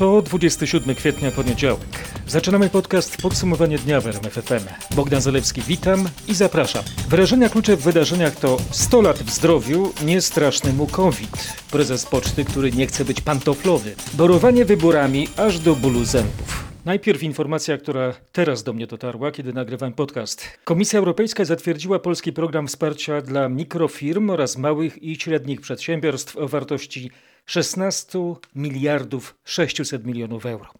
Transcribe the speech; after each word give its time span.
To 0.00 0.22
27 0.22 0.94
kwietnia, 0.94 1.30
poniedziałek. 1.30 1.80
Zaczynamy 2.26 2.70
podcast 2.70 3.22
Podsumowanie 3.22 3.78
dnia 3.78 4.00
w 4.00 4.06
RMFFM. 4.06 4.94
Bogdan 4.96 5.20
Zalewski, 5.20 5.62
witam 5.62 6.08
i 6.28 6.34
zapraszam. 6.34 6.84
Wyrażenia 7.08 7.48
klucze 7.48 7.76
w 7.76 7.82
wydarzeniach 7.82 8.36
to 8.36 8.56
100 8.70 9.02
lat 9.02 9.18
w 9.18 9.30
zdrowiu, 9.30 9.92
nie 10.04 10.20
straszny 10.20 10.72
mu 10.72 10.86
COVID. 10.86 11.54
Prezes 11.70 12.06
poczty, 12.06 12.44
który 12.44 12.72
nie 12.72 12.86
chce 12.86 13.04
być 13.04 13.20
pantoflowy. 13.20 13.94
Borowanie 14.14 14.64
wyborami 14.64 15.28
aż 15.36 15.58
do 15.58 15.76
bólu 15.76 16.04
zębów. 16.04 16.64
Najpierw 16.84 17.22
informacja, 17.22 17.78
która 17.78 18.14
teraz 18.32 18.62
do 18.62 18.72
mnie 18.72 18.86
dotarła, 18.86 19.32
kiedy 19.32 19.52
nagrywam 19.52 19.92
podcast. 19.92 20.58
Komisja 20.64 20.98
Europejska 20.98 21.44
zatwierdziła 21.44 21.98
polski 21.98 22.32
program 22.32 22.66
wsparcia 22.66 23.20
dla 23.20 23.48
mikrofirm 23.48 24.30
oraz 24.30 24.58
małych 24.58 25.02
i 25.02 25.16
średnich 25.16 25.60
przedsiębiorstw 25.60 26.36
o 26.36 26.48
wartości 26.48 27.10
16 27.50 28.18
miliardów 28.54 29.34
600 29.44 30.06
milionów 30.06 30.46
euro. 30.46 30.70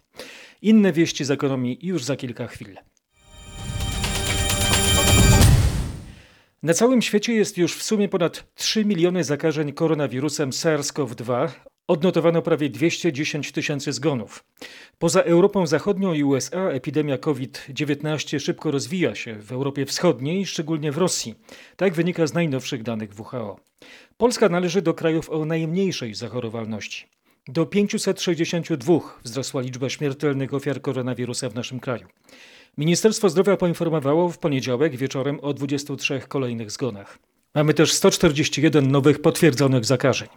Inne 0.63 0.93
wieści 0.93 1.25
z 1.25 1.31
ekonomii 1.31 1.79
już 1.83 2.05
za 2.05 2.17
kilka 2.17 2.47
chwil. 2.47 2.77
Na 6.63 6.75
całym 6.75 7.03
świecie 7.03 7.33
jest 7.33 7.59
już 7.59 7.77
w 7.77 7.83
sumie 7.83 8.09
ponad 8.09 8.55
3 8.55 8.85
miliony 8.85 9.25
zakażeń 9.25 9.73
koronawirusem 9.73 10.51
SARS-CoV-2. 10.51 11.49
Odnotowano 11.91 12.43
prawie 12.43 12.71
210 12.71 13.53
tysięcy 13.53 13.93
zgonów. 13.93 14.45
Poza 14.99 15.23
Europą 15.23 15.67
Zachodnią 15.67 16.13
i 16.13 16.25
USA 16.25 16.69
epidemia 16.69 17.19
COVID-19 17.19 18.41
szybko 18.41 18.71
rozwija 18.71 19.15
się 19.15 19.35
w 19.35 19.53
Europie 19.53 19.87
Wschodniej, 19.87 20.47
szczególnie 20.47 20.93
w 20.93 20.99
Rosji. 20.99 21.35
Tak 21.77 21.95
wynika 21.95 22.27
z 22.27 22.35
najnowszych 22.35 22.83
danych 22.83 23.11
WHO. 23.21 23.61
Polska 24.17 24.49
należy 24.49 24.83
do 24.83 24.95
krajów 24.95 25.31
o 25.31 25.45
najmniejszej 25.45 26.15
zachorowalności. 26.15 27.07
Do 27.49 27.67
562 27.67 29.01
wzrosła 29.25 29.61
liczba 29.61 29.89
śmiertelnych 29.89 30.55
ofiar 30.55 30.81
koronawirusa 30.81 31.49
w 31.49 31.55
naszym 31.55 31.81
kraju. 31.81 32.07
Ministerstwo 32.79 33.29
Zdrowia 33.29 33.57
poinformowało 33.57 34.29
w 34.29 34.39
poniedziałek 34.39 34.97
wieczorem 34.97 35.41
o 35.41 35.53
23 35.55 36.21
kolejnych 36.29 36.71
zgonach. 36.71 37.19
Mamy 37.55 37.75
też 37.75 37.93
141 37.93 38.91
nowych 38.91 39.23
potwierdzonych 39.23 39.85
zakażeń. 39.85 40.29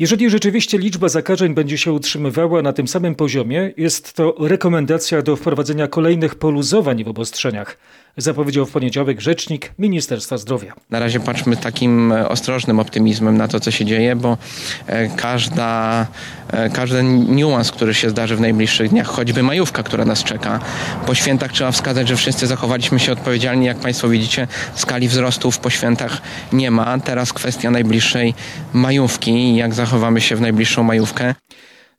Jeżeli 0.00 0.30
rzeczywiście 0.30 0.78
liczba 0.78 1.08
zakażeń 1.08 1.54
będzie 1.54 1.78
się 1.78 1.92
utrzymywała 1.92 2.62
na 2.62 2.72
tym 2.72 2.88
samym 2.88 3.14
poziomie, 3.14 3.72
jest 3.76 4.12
to 4.12 4.34
rekomendacja 4.40 5.22
do 5.22 5.36
wprowadzenia 5.36 5.88
kolejnych 5.88 6.34
poluzowań 6.34 7.04
w 7.04 7.08
obostrzeniach, 7.08 7.78
zapowiedział 8.18 8.66
w 8.66 8.70
poniedziałek 8.70 9.20
rzecznik 9.20 9.72
Ministerstwa 9.78 10.38
Zdrowia. 10.38 10.72
Na 10.90 10.98
razie 10.98 11.20
patrzmy 11.20 11.56
takim 11.56 12.12
e, 12.12 12.28
ostrożnym 12.28 12.80
optymizmem 12.80 13.36
na 13.36 13.48
to, 13.48 13.60
co 13.60 13.70
się 13.70 13.84
dzieje, 13.84 14.16
bo 14.16 14.38
e, 14.86 15.08
każda, 15.08 16.06
e, 16.50 16.70
każdy 16.70 17.02
niuans, 17.02 17.70
który 17.70 17.94
się 17.94 18.10
zdarzy 18.10 18.36
w 18.36 18.40
najbliższych 18.40 18.90
dniach, 18.90 19.06
choćby 19.06 19.42
majówka, 19.42 19.82
która 19.82 20.04
nas 20.04 20.24
czeka. 20.24 20.60
Po 21.06 21.14
świętach 21.14 21.52
trzeba 21.52 21.72
wskazać, 21.72 22.08
że 22.08 22.16
wszyscy 22.16 22.46
zachowaliśmy 22.46 23.00
się 23.00 23.12
odpowiedzialnie. 23.12 23.66
Jak 23.66 23.78
Państwo 23.78 24.08
widzicie, 24.08 24.48
skali 24.74 25.08
wzrostów 25.08 25.58
po 25.58 25.70
świętach 25.70 26.22
nie 26.52 26.70
ma. 26.70 26.98
Teraz 26.98 27.32
kwestia 27.32 27.70
najbliższej 27.70 28.34
majówki, 28.72 29.56
jak 29.56 29.74
zachowamy 29.74 30.20
się 30.20 30.36
w 30.36 30.40
najbliższą 30.40 30.82
majówkę. 30.82 31.34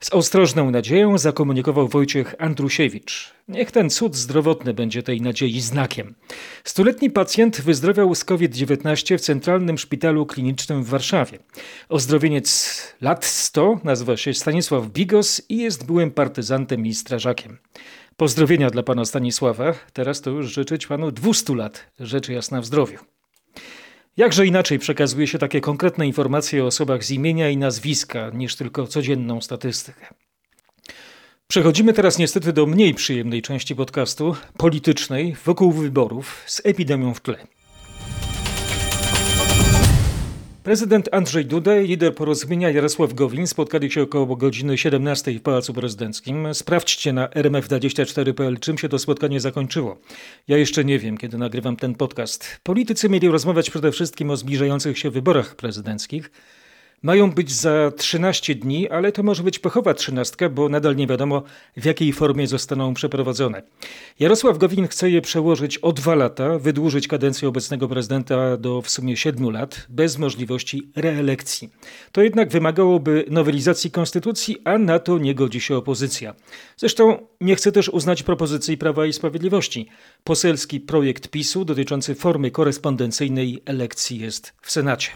Z 0.04 0.14
ostrożną 0.14 0.72
nadzieją 0.72 1.18
zakomunikował 1.18 1.88
Wojciech 1.88 2.36
Andrusiewicz. 2.38 3.34
Niech 3.48 3.72
ten 3.72 3.90
cud 3.90 4.16
zdrowotny 4.16 4.74
będzie 4.74 5.04
tej 5.04 5.22
nadziei 5.22 5.62
znakiem. 5.62 6.16
Stuletni 6.64 7.10
pacjent 7.10 7.62
wyzdrowiał 7.62 8.16
z 8.16 8.26
COVID-19 8.26 9.18
w 9.18 9.22
Centralnym 9.22 9.78
Szpitalu 9.78 10.26
Klinicznym 10.26 10.84
w 10.84 10.90
Warszawie. 10.90 11.40
Ozdrowieniec 11.90 12.78
lat 13.02 13.26
100 13.26 13.80
nazywa 13.84 14.18
się 14.18 14.34
Stanisław 14.34 14.88
Bigos 14.88 15.42
i 15.50 15.58
jest 15.58 15.86
byłym 15.86 16.12
partyzantem 16.12 16.86
i 16.86 16.94
strażakiem. 16.94 17.58
Pozdrowienia 18.18 18.70
dla 18.70 18.84
pana 18.84 19.06
Stanisława. 19.06 19.74
Teraz 19.94 20.22
to 20.22 20.30
już 20.30 20.54
życzyć 20.54 20.88
panu 20.88 21.12
200 21.12 21.56
lat. 21.56 21.86
Rzecz 22.00 22.30
jasna 22.30 22.62
w 22.62 22.66
zdrowiu. 22.66 23.19
Jakże 24.20 24.46
inaczej 24.46 24.80
przekazuje 24.80 25.28
się 25.28 25.38
takie 25.38 25.62
konkretne 25.62 26.08
informacje 26.08 26.64
o 26.64 26.68
osobach 26.68 27.04
z 27.04 27.12
imienia 27.12 27.50
i 27.50 27.58
nazwiska 27.58 28.30
niż 28.34 28.56
tylko 28.56 28.88
codzienną 28.88 29.42
statystykę. 29.42 30.08
Przechodzimy 31.48 31.94
teraz 31.94 32.18
niestety 32.18 32.54
do 32.54 32.66
mniej 32.66 32.94
przyjemnej 32.94 33.42
części 33.42 33.76
podcastu, 33.76 34.36
politycznej, 34.58 35.36
wokół 35.46 35.72
wyborów, 35.72 36.44
z 36.46 36.62
epidemią 36.66 37.14
w 37.14 37.22
tle. 37.22 37.48
Prezydent 40.64 41.10
Andrzej 41.12 41.46
Duda 41.46 41.80
i 41.80 41.88
lider 41.88 42.16
porozumienia 42.16 42.70
Jarosław 42.70 43.14
Gowin 43.14 43.48
spotkali 43.48 43.92
się 43.92 44.02
około 44.02 44.36
godziny 44.36 44.78
17 44.78 45.32
w 45.32 45.42
Pałacu 45.42 45.74
Prezydenckim. 45.74 46.54
Sprawdźcie 46.54 47.14
na 47.14 47.28
rmf24.pl, 47.28 48.60
czym 48.60 48.78
się 48.78 48.90
to 48.90 49.00
spotkanie 49.00 49.40
zakończyło. 49.40 49.98
Ja 50.48 50.58
jeszcze 50.58 50.86
nie 50.86 51.00
wiem, 51.00 51.18
kiedy 51.18 51.38
nagrywam 51.38 51.76
ten 51.76 51.96
podcast. 51.96 52.60
Politycy 52.64 53.10
mieli 53.10 53.28
rozmawiać 53.28 53.70
przede 53.70 53.92
wszystkim 53.92 54.30
o 54.30 54.38
zbliżających 54.38 55.00
się 55.00 55.10
wyborach 55.10 55.56
prezydenckich. 55.56 56.32
Mają 57.02 57.32
być 57.32 57.52
za 57.52 57.92
13 57.98 58.56
dni, 58.56 58.90
ale 58.90 59.12
to 59.12 59.24
może 59.24 59.44
być 59.44 59.60
pechowa 59.60 59.94
trzynastka, 59.94 60.50
bo 60.50 60.70
nadal 60.70 60.96
nie 60.96 61.08
wiadomo, 61.08 61.44
w 61.78 61.86
jakiej 61.86 62.14
formie 62.14 62.48
zostaną 62.48 62.94
przeprowadzone. 62.94 63.62
Jarosław 64.20 64.58
Gowin 64.58 64.88
chce 64.88 65.10
je 65.10 65.22
przełożyć 65.22 65.78
o 65.78 65.94
dwa 65.94 66.16
lata, 66.16 66.60
wydłużyć 66.60 67.08
kadencję 67.08 67.48
obecnego 67.48 67.88
prezydenta 67.88 68.58
do 68.58 68.82
w 68.82 68.90
sumie 68.90 69.18
siedmiu 69.18 69.50
lat, 69.50 69.86
bez 69.90 70.18
możliwości 70.18 70.92
reelekcji. 70.96 71.70
To 72.12 72.22
jednak 72.22 72.50
wymagałoby 72.50 73.26
nowelizacji 73.30 73.92
konstytucji, 73.92 74.58
a 74.64 74.78
na 74.78 75.00
to 75.00 75.18
nie 75.18 75.36
godzi 75.36 75.62
się 75.62 75.76
opozycja. 75.76 76.36
Zresztą 76.78 77.28
nie 77.42 77.56
chce 77.56 77.72
też 77.72 77.90
uznać 77.90 78.24
propozycji 78.24 78.78
Prawa 78.78 79.06
i 79.06 79.14
Sprawiedliwości. 79.14 79.88
Poselski 80.24 80.80
projekt 80.80 81.28
PiSu 81.28 81.66
dotyczący 81.66 82.16
formy 82.16 82.52
korespondencyjnej 82.52 83.62
elekcji 83.66 84.20
jest 84.20 84.54
w 84.62 84.72
Senacie. 84.72 85.12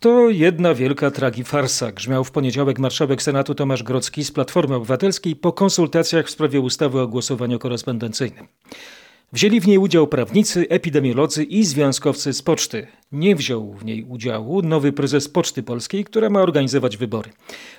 To 0.00 0.28
jedna 0.28 0.74
wielka 0.74 1.10
tragifarsa, 1.10 1.92
grzmiał 1.92 2.24
w 2.24 2.30
poniedziałek 2.30 2.78
marszałek 2.78 3.22
Senatu 3.22 3.54
Tomasz 3.54 3.82
Grocki 3.82 4.24
z 4.24 4.32
Platformy 4.32 4.74
Obywatelskiej 4.74 5.36
po 5.36 5.52
konsultacjach 5.52 6.26
w 6.26 6.30
sprawie 6.30 6.60
ustawy 6.60 7.00
o 7.00 7.08
głosowaniu 7.08 7.58
korespondencyjnym. 7.58 8.48
Wzięli 9.32 9.60
w 9.60 9.66
niej 9.66 9.78
udział 9.78 10.06
prawnicy, 10.06 10.66
epidemiolodzy 10.68 11.44
i 11.44 11.64
związkowcy 11.64 12.32
z 12.32 12.42
poczty. 12.42 12.86
Nie 13.12 13.36
wziął 13.36 13.72
w 13.72 13.84
niej 13.84 14.04
udziału 14.04 14.62
nowy 14.62 14.92
prezes 14.92 15.28
Poczty 15.28 15.62
Polskiej, 15.62 16.04
która 16.04 16.30
ma 16.30 16.40
organizować 16.40 16.96
wybory. 16.96 17.30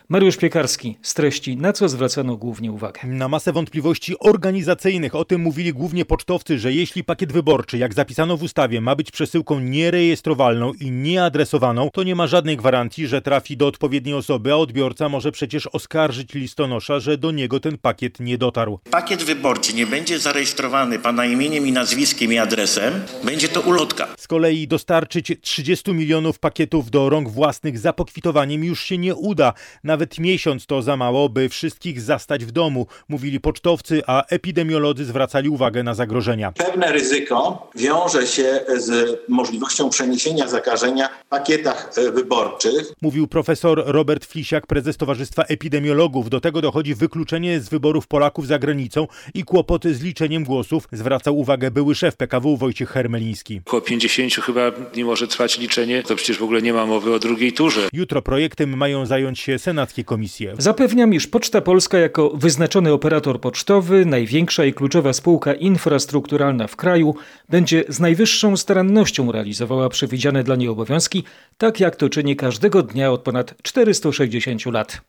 Mariusz 0.09 0.37
Piekarski 0.37 0.97
z 1.01 1.13
treści, 1.13 1.57
na 1.57 1.73
co 1.73 1.89
zwracano 1.89 2.37
głównie 2.37 2.71
uwagę. 2.71 2.99
Na 3.03 3.27
masę 3.27 3.53
wątpliwości 3.53 4.19
organizacyjnych. 4.19 5.15
O 5.15 5.25
tym 5.25 5.41
mówili 5.41 5.73
głównie 5.73 6.05
pocztowcy, 6.05 6.59
że 6.59 6.73
jeśli 6.73 7.03
pakiet 7.03 7.31
wyborczy, 7.31 7.77
jak 7.77 7.93
zapisano 7.93 8.37
w 8.37 8.43
ustawie, 8.43 8.81
ma 8.81 8.95
być 8.95 9.11
przesyłką 9.11 9.59
nierejestrowalną 9.59 10.73
i 10.73 10.91
nieadresowaną, 10.91 11.89
to 11.93 12.03
nie 12.03 12.15
ma 12.15 12.27
żadnej 12.27 12.57
gwarancji, 12.57 13.07
że 13.07 13.21
trafi 13.21 13.57
do 13.57 13.67
odpowiedniej 13.67 14.15
osoby, 14.15 14.53
a 14.53 14.55
odbiorca 14.55 15.09
może 15.09 15.31
przecież 15.31 15.67
oskarżyć 15.67 16.33
listonosza, 16.33 16.99
że 16.99 17.17
do 17.17 17.31
niego 17.31 17.59
ten 17.59 17.77
pakiet 17.77 18.19
nie 18.19 18.37
dotarł. 18.37 18.79
Pakiet 18.91 19.23
wyborczy 19.23 19.73
nie 19.73 19.87
będzie 19.87 20.19
zarejestrowany 20.19 20.99
pana 20.99 21.25
imieniem 21.25 21.67
i 21.67 21.71
nazwiskiem 21.71 22.33
i 22.33 22.37
adresem, 22.37 22.93
będzie 23.23 23.47
to 23.47 23.61
ulotka. 23.61 24.07
Z 24.17 24.27
kolei 24.27 24.67
dostarczyć 24.67 25.18
30 25.23 25.93
milionów 25.93 26.39
pakietów 26.39 26.91
do 26.91 27.09
rąk 27.09 27.29
własnych 27.29 27.79
za 27.79 27.93
pokwitowaniem 27.93 28.63
już 28.63 28.83
się 28.83 28.97
nie 28.97 29.15
uda. 29.15 29.53
Nawet 29.83 30.19
miesiąc 30.19 30.65
to 30.65 30.81
za 30.81 30.97
mało, 30.97 31.29
by 31.29 31.49
wszystkich 31.49 32.01
zastać 32.01 32.45
w 32.45 32.51
domu, 32.51 32.87
mówili 33.09 33.39
pocztowcy, 33.39 34.01
a 34.07 34.25
epidemiolodzy 34.25 35.05
zwracali 35.05 35.49
uwagę 35.49 35.83
na 35.83 35.93
zagrożenia. 35.93 36.51
Pewne 36.51 36.91
ryzyko 36.91 37.69
wiąże 37.75 38.27
się 38.27 38.59
z 38.77 39.19
możliwością 39.29 39.89
przeniesienia 39.89 40.47
zakażenia 40.47 41.09
w 41.25 41.29
pakietach 41.29 41.91
e, 41.97 42.11
wyborczych. 42.11 42.93
Mówił 43.01 43.27
profesor 43.27 43.83
Robert 43.85 44.25
Flisiak, 44.25 44.67
prezes 44.67 44.97
Towarzystwa 44.97 45.43
Epidemiologów. 45.43 46.29
Do 46.29 46.41
tego 46.41 46.61
dochodzi 46.61 46.95
wykluczenie 46.95 47.59
z 47.59 47.69
wyborów 47.69 48.07
Polaków 48.07 48.47
za 48.47 48.59
granicą 48.59 49.07
i 49.33 49.43
kłopoty 49.43 49.95
z 49.95 50.01
liczeniem 50.03 50.43
głosów, 50.43 50.87
zwracał 50.91 51.37
uwagę 51.37 51.71
były 51.71 51.95
szef 51.95 52.15
PKW 52.15 52.57
Wojciech 52.57 52.89
Hermeliński. 52.89 53.61
Około 53.65 53.81
50 53.81 54.33
chyba, 54.33 54.61
nie 54.95 55.05
może 55.09 55.27
trwać 55.27 55.59
liczenie, 55.59 56.03
to 56.03 56.15
przecież 56.15 56.37
w 56.37 56.43
ogóle 56.43 56.61
nie 56.61 56.73
ma 56.73 56.85
mowy 56.85 57.13
o 57.13 57.19
drugiej 57.19 57.53
turze. 57.53 57.89
Jutro 57.93 58.21
projektem 58.21 58.77
mają 58.77 59.05
zająć 59.05 59.39
się 59.39 59.59
senackie 59.59 60.03
komisje. 60.03 60.53
Zapewniam, 60.57 61.13
iż 61.13 61.27
Poczta 61.27 61.61
Polska 61.61 61.97
jako 61.97 62.29
wyznaczony 62.29 62.93
operator 62.93 63.41
pocztowy, 63.41 64.05
największa 64.05 64.65
i 64.65 64.73
kluczowa 64.73 65.13
spółka 65.13 65.53
infrastrukturalna 65.53 66.67
w 66.67 66.75
kraju, 66.75 67.15
będzie 67.49 67.83
z 67.87 67.99
najwyższą 67.99 68.57
starannością 68.57 69.31
realizowała 69.31 69.89
przewidziane 69.89 70.43
dla 70.43 70.55
niej 70.55 70.67
obowiązki, 70.67 71.23
tak 71.57 71.79
jak 71.79 71.95
to 71.95 72.09
czyni 72.09 72.35
każdego 72.35 72.83
dnia 72.83 73.11
od 73.11 73.21
ponad 73.21 73.55
460 73.61 74.65
lat. 74.65 75.01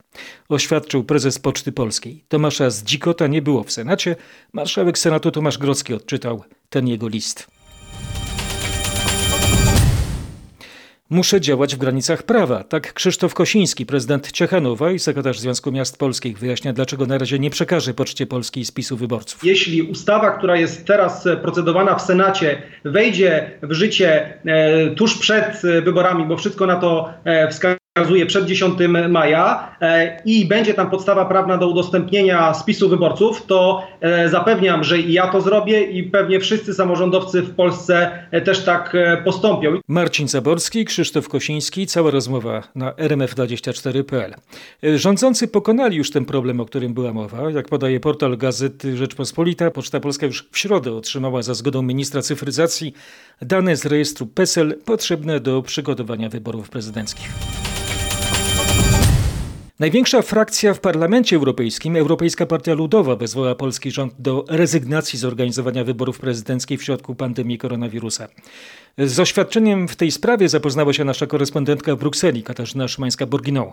Oświadczył 0.49 1.03
prezes 1.03 1.39
Poczty 1.39 1.71
Polskiej. 1.71 2.23
Tomasza 2.27 2.69
Zdzikota 2.69 3.27
nie 3.27 3.41
było 3.41 3.63
w 3.63 3.71
Senacie. 3.71 4.15
Marszałek 4.53 4.97
Senatu 4.97 5.31
Tomasz 5.31 5.57
Grodzki 5.57 5.93
odczytał 5.93 6.43
ten 6.69 6.87
jego 6.87 7.07
list. 7.07 7.50
Muszę 11.13 11.41
działać 11.41 11.75
w 11.75 11.77
granicach 11.77 12.23
prawa. 12.23 12.63
Tak 12.63 12.93
Krzysztof 12.93 13.33
Kosiński, 13.33 13.85
prezydent 13.85 14.31
Ciechanowa 14.31 14.91
i 14.91 14.99
sekretarz 14.99 15.39
Związku 15.39 15.71
Miast 15.71 15.99
Polskich 15.99 16.39
wyjaśnia, 16.39 16.73
dlaczego 16.73 17.05
na 17.05 17.17
razie 17.17 17.39
nie 17.39 17.49
przekaże 17.49 17.93
Poczcie 17.93 18.27
Polskiej 18.27 18.65
spisu 18.65 18.97
wyborców. 18.97 19.43
Jeśli 19.43 19.81
ustawa, 19.81 20.31
która 20.31 20.55
jest 20.55 20.85
teraz 20.85 21.27
procedowana 21.41 21.95
w 21.95 22.01
Senacie, 22.01 22.61
wejdzie 22.85 23.51
w 23.61 23.73
życie 23.73 24.37
e, 24.45 24.95
tuż 24.95 25.17
przed 25.17 25.61
wyborami, 25.83 26.25
bo 26.25 26.37
wszystko 26.37 26.65
na 26.65 26.75
to 26.75 27.13
e, 27.23 27.47
wskazuje, 27.47 27.77
wskazuje 27.97 28.25
przed 28.25 28.45
10 28.45 28.79
maja 29.09 29.75
e, 29.81 30.21
i 30.25 30.45
będzie 30.45 30.73
tam 30.73 30.89
podstawa 30.89 31.25
prawna 31.25 31.57
do 31.57 31.67
udostępnienia 31.67 32.53
spisu 32.53 32.89
wyborców, 32.89 33.45
to 33.45 33.83
e, 34.01 34.29
zapewniam, 34.29 34.83
że 34.83 34.99
i 34.99 35.13
ja 35.13 35.27
to 35.27 35.41
zrobię 35.41 35.83
i 35.83 36.03
pewnie 36.03 36.39
wszyscy 36.39 36.73
samorządowcy 36.73 37.41
w 37.41 37.55
Polsce 37.55 38.11
e, 38.31 38.41
też 38.41 38.63
tak 38.63 38.97
postąpią. 39.25 39.79
Marcin 39.87 40.27
Zaborski, 40.27 40.85
Krzysztof 40.85 41.29
Kosiński, 41.29 41.87
cała 41.87 42.11
rozmowa 42.11 42.63
na 42.75 42.91
rmf24.pl. 42.91 44.33
Rządzący 44.97 45.47
pokonali 45.47 45.97
już 45.97 46.11
ten 46.11 46.25
problem, 46.25 46.59
o 46.59 46.65
którym 46.65 46.93
była 46.93 47.13
mowa. 47.13 47.51
Jak 47.51 47.67
podaje 47.67 47.99
portal 47.99 48.37
Gazety 48.37 48.97
Rzeczpospolita, 48.97 49.71
Poczta 49.71 49.99
Polska 49.99 50.25
już 50.25 50.47
w 50.51 50.57
środę 50.57 50.93
otrzymała 50.93 51.41
za 51.41 51.53
zgodą 51.53 51.81
ministra 51.81 52.21
cyfryzacji 52.21 52.93
dane 53.41 53.75
z 53.75 53.85
rejestru 53.85 54.27
PESEL 54.27 54.77
potrzebne 54.85 55.39
do 55.39 55.61
przygotowania 55.61 56.29
wyborów 56.29 56.69
prezydenckich. 56.69 57.29
Największa 59.81 60.21
frakcja 60.21 60.73
w 60.73 60.79
Parlamencie 60.79 61.35
Europejskim, 61.35 61.95
Europejska 61.95 62.45
Partia 62.45 62.73
Ludowa, 62.73 63.15
wezwała 63.15 63.55
polski 63.55 63.91
rząd 63.91 64.13
do 64.19 64.45
rezygnacji 64.47 65.19
z 65.19 65.25
organizowania 65.25 65.83
wyborów 65.83 66.19
prezydenckich 66.19 66.79
w 66.79 66.83
środku 66.83 67.15
pandemii 67.15 67.57
koronawirusa. 67.57 68.27
Z 68.97 69.19
oświadczeniem 69.19 69.87
w 69.87 69.95
tej 69.95 70.11
sprawie 70.11 70.49
zapoznała 70.49 70.93
się 70.93 71.05
nasza 71.05 71.27
korespondentka 71.27 71.95
w 71.95 71.99
Brukseli, 71.99 72.43
Katarzyna 72.43 72.85
Szymańska-Borginą. 72.85 73.71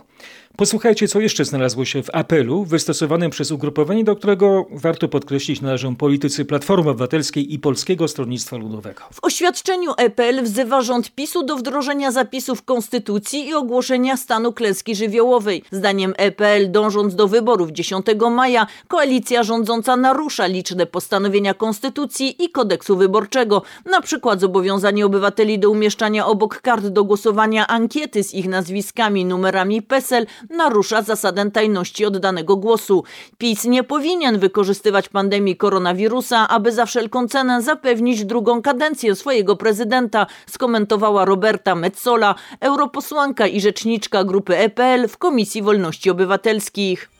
Posłuchajcie, 0.56 1.08
co 1.08 1.20
jeszcze 1.20 1.44
znalazło 1.44 1.84
się 1.84 2.02
w 2.02 2.10
apelu 2.12 2.64
wystosowanym 2.64 3.30
przez 3.30 3.50
ugrupowanie, 3.50 4.04
do 4.04 4.16
którego, 4.16 4.66
warto 4.70 5.08
podkreślić, 5.08 5.60
należą 5.60 5.96
politycy 5.96 6.44
Platformy 6.44 6.90
Obywatelskiej 6.90 7.54
i 7.54 7.58
Polskiego 7.58 8.08
Stronnictwa 8.08 8.56
Ludowego. 8.56 9.02
W 9.12 9.24
oświadczeniu 9.24 9.92
EPL 9.96 10.42
wzywa 10.42 10.82
rząd 10.82 11.14
PiSu 11.14 11.42
do 11.42 11.56
wdrożenia 11.56 12.10
zapisów 12.10 12.62
konstytucji 12.62 13.48
i 13.48 13.54
ogłoszenia 13.54 14.16
stanu 14.16 14.52
klęski 14.52 14.94
żywiołowej. 14.94 15.62
Zdaniem 15.70 16.14
EPL, 16.16 16.70
dążąc 16.70 17.14
do 17.14 17.28
wyborów 17.28 17.70
10 17.70 18.06
maja, 18.30 18.66
koalicja 18.88 19.42
rządząca 19.42 19.96
narusza 19.96 20.46
liczne 20.46 20.86
postanowienia 20.86 21.54
konstytucji 21.54 22.44
i 22.44 22.50
kodeksu 22.50 22.96
wyborczego, 22.96 23.62
na 23.90 24.00
przykład 24.00 24.40
zobowiązanie 24.40 25.07
obywateli 25.08 25.58
do 25.58 25.70
umieszczania 25.70 26.26
obok 26.26 26.60
kart 26.60 26.86
do 26.86 27.04
głosowania 27.04 27.66
ankiety 27.66 28.24
z 28.24 28.34
ich 28.34 28.48
nazwiskami, 28.48 29.24
numerami 29.24 29.82
PESEL 29.82 30.26
narusza 30.50 31.02
zasadę 31.02 31.50
tajności 31.50 32.04
oddanego 32.06 32.56
głosu. 32.56 33.04
PiS 33.38 33.64
nie 33.64 33.82
powinien 33.84 34.38
wykorzystywać 34.38 35.08
pandemii 35.08 35.56
koronawirusa, 35.56 36.48
aby 36.48 36.72
za 36.72 36.86
wszelką 36.86 37.28
cenę 37.28 37.62
zapewnić 37.62 38.24
drugą 38.24 38.62
kadencję 38.62 39.14
swojego 39.14 39.56
prezydenta, 39.56 40.26
skomentowała 40.46 41.24
Roberta 41.24 41.74
Metzola, 41.74 42.34
europosłanka 42.60 43.46
i 43.46 43.60
rzeczniczka 43.60 44.24
grupy 44.24 44.56
EPL 44.56 45.08
w 45.08 45.18
Komisji 45.18 45.62
Wolności 45.62 46.10
Obywatelskich. 46.10 47.17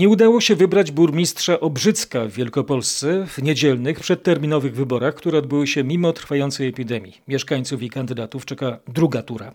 Nie 0.00 0.08
udało 0.08 0.40
się 0.40 0.56
wybrać 0.56 0.90
burmistrza 0.90 1.60
Obrzycka 1.60 2.26
w 2.26 2.32
Wielkopolsce 2.32 3.26
w 3.26 3.42
niedzielnych, 3.42 4.00
przedterminowych 4.00 4.74
wyborach, 4.74 5.14
które 5.14 5.38
odbyły 5.38 5.66
się 5.66 5.84
mimo 5.84 6.12
trwającej 6.12 6.68
epidemii. 6.68 7.20
Mieszkańców 7.28 7.82
i 7.82 7.90
kandydatów 7.90 8.44
czeka 8.44 8.78
druga 8.88 9.22
tura. 9.22 9.52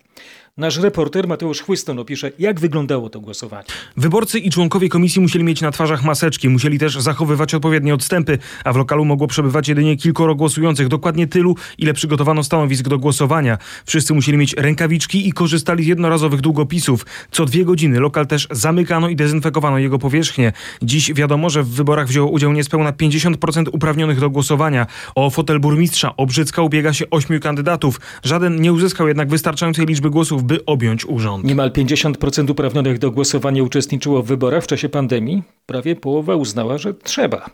Nasz 0.57 0.77
reporter 0.77 1.27
Mateusz 1.27 1.61
Chłyston 1.61 1.99
opisze, 1.99 2.31
jak 2.39 2.59
wyglądało 2.59 3.09
to 3.09 3.19
głosowanie. 3.19 3.65
Wyborcy 3.97 4.39
i 4.39 4.49
członkowie 4.49 4.89
komisji 4.89 5.21
musieli 5.21 5.45
mieć 5.45 5.61
na 5.61 5.71
twarzach 5.71 6.03
maseczki, 6.03 6.49
musieli 6.49 6.79
też 6.79 6.99
zachowywać 6.99 7.53
odpowiednie 7.53 7.93
odstępy, 7.93 8.37
a 8.63 8.73
w 8.73 8.75
lokalu 8.75 9.05
mogło 9.05 9.27
przebywać 9.27 9.67
jedynie 9.67 9.97
kilkoro 9.97 10.35
głosujących, 10.35 10.87
dokładnie 10.87 11.27
tylu, 11.27 11.55
ile 11.77 11.93
przygotowano 11.93 12.43
stanowisk 12.43 12.87
do 12.87 12.99
głosowania. 12.99 13.57
Wszyscy 13.85 14.13
musieli 14.13 14.37
mieć 14.37 14.53
rękawiczki 14.53 15.27
i 15.27 15.31
korzystali 15.31 15.83
z 15.83 15.87
jednorazowych 15.87 16.41
długopisów. 16.41 17.05
Co 17.31 17.45
dwie 17.45 17.65
godziny 17.65 17.99
lokal 17.99 18.27
też 18.27 18.47
zamykano 18.51 19.09
i 19.09 19.15
dezynfekowano 19.15 19.77
jego 19.77 19.99
powierzchnię. 19.99 20.51
Dziś 20.81 21.13
wiadomo, 21.13 21.49
że 21.49 21.63
w 21.63 21.69
wyborach 21.69 22.07
wzięło 22.07 22.29
udział 22.29 22.53
niespełna 22.53 22.91
50% 22.91 23.65
uprawnionych 23.71 24.19
do 24.19 24.29
głosowania. 24.29 24.87
O 25.15 25.29
fotel 25.29 25.59
burmistrza 25.59 26.15
Obrzycka 26.17 26.61
ubiega 26.61 26.93
się 26.93 27.09
ośmiu 27.09 27.39
kandydatów. 27.39 28.01
Żaden 28.23 28.61
nie 28.61 28.73
uzyskał 28.73 29.07
jednak 29.07 29.29
wystarczającej 29.29 29.85
liczby 29.85 30.09
głosów, 30.09 30.44
by 30.45 30.65
objąć 30.65 31.05
urząd. 31.05 31.45
Niemal 31.45 31.71
50% 31.71 32.51
uprawnionych 32.51 32.99
do 32.99 33.11
głosowania 33.11 33.63
uczestniczyło 33.63 34.23
w 34.23 34.27
wyborach 34.27 34.63
w 34.63 34.67
czasie 34.67 34.89
pandemii. 34.89 35.43
Prawie 35.65 35.95
połowa 35.95 36.35
uznała, 36.35 36.77
że 36.77 36.93
trzeba. 36.93 37.49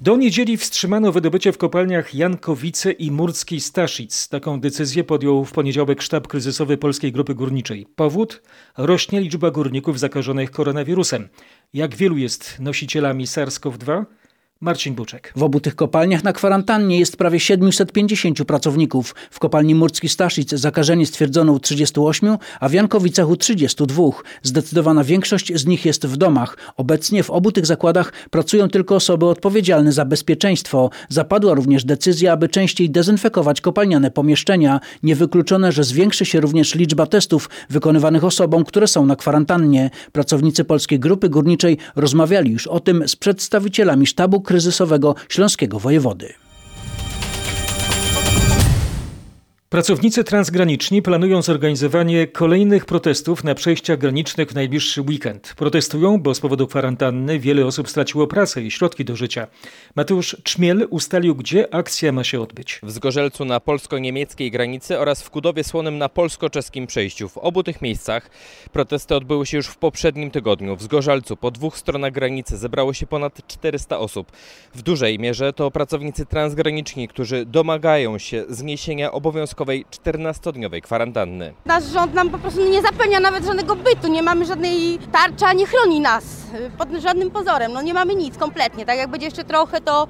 Do 0.00 0.16
niedzieli 0.16 0.56
wstrzymano 0.56 1.12
wydobycie 1.12 1.52
w 1.52 1.58
kopalniach 1.58 2.14
Jankowice 2.14 2.92
i 2.92 3.10
Murski 3.10 3.60
Staszic. 3.60 4.28
Taką 4.28 4.60
decyzję 4.60 5.04
podjął 5.04 5.44
w 5.44 5.52
poniedziałek 5.52 6.02
sztab 6.02 6.28
kryzysowy 6.28 6.76
Polskiej 6.76 7.12
Grupy 7.12 7.34
Górniczej. 7.34 7.86
Powód? 7.96 8.42
Rośnie 8.76 9.20
liczba 9.20 9.50
górników 9.50 9.98
zakażonych 9.98 10.50
koronawirusem. 10.50 11.28
Jak 11.74 11.94
wielu 11.96 12.16
jest 12.16 12.60
nosicielami 12.60 13.26
SARS-CoV-2? 13.26 14.04
Marcin 14.60 14.94
Buczek. 14.94 15.32
W 15.36 15.42
obu 15.42 15.60
tych 15.60 15.76
kopalniach 15.76 16.24
na 16.24 16.32
kwarantannie 16.32 16.98
jest 16.98 17.16
prawie 17.16 17.40
750 17.40 18.44
pracowników. 18.44 19.14
W 19.30 19.38
kopalni 19.38 19.74
Murski 19.74 20.08
Staszic 20.08 20.50
zakażenie 20.50 21.06
stwierdzono 21.06 21.52
u 21.52 21.58
38, 21.58 22.36
a 22.60 22.68
w 22.68 22.72
Jankowicach 22.72 23.28
u 23.28 23.36
32. 23.36 24.02
Zdecydowana 24.42 25.04
większość 25.04 25.52
z 25.54 25.66
nich 25.66 25.84
jest 25.84 26.06
w 26.06 26.16
domach. 26.16 26.56
Obecnie 26.76 27.22
w 27.22 27.30
obu 27.30 27.52
tych 27.52 27.66
zakładach 27.66 28.12
pracują 28.30 28.68
tylko 28.68 28.94
osoby 28.94 29.26
odpowiedzialne 29.26 29.92
za 29.92 30.04
bezpieczeństwo. 30.04 30.90
Zapadła 31.08 31.54
również 31.54 31.84
decyzja, 31.84 32.32
aby 32.32 32.48
częściej 32.48 32.90
dezynfekować 32.90 33.60
kopalniane 33.60 34.10
pomieszczenia. 34.10 34.80
Niewykluczone, 35.02 35.72
że 35.72 35.84
zwiększy 35.84 36.24
się 36.24 36.40
również 36.40 36.74
liczba 36.74 37.06
testów 37.06 37.50
wykonywanych 37.70 38.24
osobom, 38.24 38.64
które 38.64 38.86
są 38.86 39.06
na 39.06 39.16
kwarantannie. 39.16 39.90
Pracownicy 40.12 40.64
Polskiej 40.64 41.00
Grupy 41.00 41.28
Górniczej 41.28 41.78
rozmawiali 41.96 42.50
już 42.50 42.66
o 42.66 42.80
tym 42.80 43.08
z 43.08 43.16
przedstawicielami 43.16 44.06
sztabu 44.06 44.40
kryzysowego 44.54 45.14
śląskiego 45.28 45.78
wojewody. 45.78 46.43
Pracownicy 49.74 50.24
transgraniczni 50.24 51.02
planują 51.02 51.42
zorganizowanie 51.42 52.26
kolejnych 52.26 52.84
protestów 52.84 53.44
na 53.44 53.54
przejściach 53.54 53.98
granicznych 53.98 54.50
w 54.50 54.54
najbliższy 54.54 55.02
weekend. 55.02 55.54
Protestują, 55.56 56.20
bo 56.20 56.34
z 56.34 56.40
powodu 56.40 56.66
kwarantanny 56.66 57.38
wiele 57.38 57.66
osób 57.66 57.88
straciło 57.88 58.26
pracę 58.26 58.62
i 58.62 58.70
środki 58.70 59.04
do 59.04 59.16
życia. 59.16 59.46
Mateusz 59.96 60.36
Czmiel 60.42 60.86
ustalił, 60.90 61.34
gdzie 61.34 61.74
akcja 61.74 62.12
ma 62.12 62.24
się 62.24 62.40
odbyć. 62.40 62.80
W 62.82 62.90
Zgorzelcu 62.90 63.44
na 63.44 63.60
polsko-niemieckiej 63.60 64.50
granicy 64.50 64.98
oraz 64.98 65.22
w 65.22 65.30
Kudowie 65.30 65.64
Słonym 65.64 65.98
na 65.98 66.08
polsko-czeskim 66.08 66.86
przejściu. 66.86 67.28
W 67.28 67.38
obu 67.38 67.62
tych 67.62 67.82
miejscach 67.82 68.30
protesty 68.72 69.14
odbyły 69.14 69.46
się 69.46 69.56
już 69.56 69.66
w 69.66 69.76
poprzednim 69.76 70.30
tygodniu. 70.30 70.76
W 70.76 70.82
Zgorzelcu 70.82 71.36
po 71.36 71.50
dwóch 71.50 71.78
stronach 71.78 72.12
granicy 72.12 72.56
zebrało 72.56 72.92
się 72.92 73.06
ponad 73.06 73.46
400 73.46 73.98
osób. 73.98 74.32
W 74.74 74.82
dużej 74.82 75.18
mierze 75.18 75.52
to 75.52 75.70
pracownicy 75.70 76.26
transgraniczni, 76.26 77.08
którzy 77.08 77.46
domagają 77.46 78.18
się 78.18 78.44
zniesienia 78.48 79.12
obowiązkowych 79.12 79.63
14-dniowej 79.72 80.82
kwarantanny. 80.82 81.54
Nasz 81.64 81.84
rząd 81.84 82.14
nam 82.14 82.30
po 82.30 82.38
prostu 82.38 82.60
nie 82.70 82.82
zapewnia 82.82 83.20
nawet 83.20 83.44
żadnego 83.44 83.76
bytu, 83.76 84.08
nie 84.08 84.22
mamy 84.22 84.44
żadnej 84.44 84.98
tarczy, 85.12 85.56
nie 85.56 85.66
chroni 85.66 86.00
nas 86.00 86.24
y, 86.54 86.70
pod 86.78 86.88
żadnym 87.02 87.30
pozorem, 87.30 87.72
no 87.72 87.82
nie 87.82 87.94
mamy 87.94 88.14
nic 88.14 88.38
kompletnie, 88.38 88.86
tak 88.86 88.98
jak 88.98 89.10
będzie 89.10 89.26
jeszcze 89.26 89.44
trochę, 89.44 89.80
to 89.80 90.06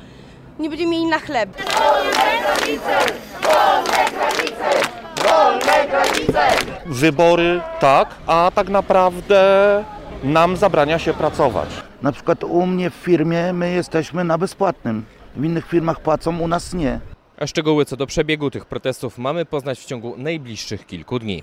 nie 0.58 0.68
będziemy 0.70 0.90
mieli 0.90 1.06
na 1.06 1.18
chleb. 1.18 1.50
Wolne 1.56 2.10
granice! 2.12 3.14
Wolne 3.42 4.10
granice! 4.10 4.88
Wolne 5.16 5.88
granice! 5.88 6.48
Wybory 6.86 7.60
tak, 7.80 8.08
a 8.26 8.50
tak 8.54 8.68
naprawdę 8.68 9.84
nam 10.24 10.56
zabrania 10.56 10.98
się 10.98 11.14
pracować. 11.14 11.68
Na 12.02 12.12
przykład 12.12 12.44
u 12.44 12.66
mnie 12.66 12.90
w 12.90 12.94
firmie 12.94 13.52
my 13.52 13.72
jesteśmy 13.72 14.24
na 14.24 14.38
bezpłatnym 14.38 15.04
W 15.36 15.44
innych 15.44 15.66
firmach 15.66 16.00
płacą, 16.00 16.38
u 16.38 16.48
nas 16.48 16.74
nie. 16.74 17.00
A 17.36 17.46
szczegóły 17.46 17.84
co 17.84 17.96
do 17.96 18.06
przebiegu 18.06 18.50
tych 18.50 18.64
protestów 18.64 19.18
mamy 19.18 19.44
poznać 19.44 19.78
w 19.80 19.84
ciągu 19.84 20.14
najbliższych 20.18 20.86
kilku 20.86 21.18
dni. 21.18 21.42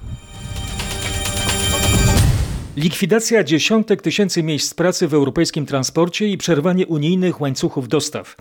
Likwidacja 2.75 3.43
dziesiątek 3.43 4.01
tysięcy 4.01 4.43
miejsc 4.43 4.73
pracy 4.73 5.07
w 5.07 5.13
europejskim 5.13 5.65
transporcie 5.65 6.27
i 6.27 6.37
przerwanie 6.37 6.87
unijnych 6.87 7.41
łańcuchów 7.41 7.87
dostaw. 7.87 8.35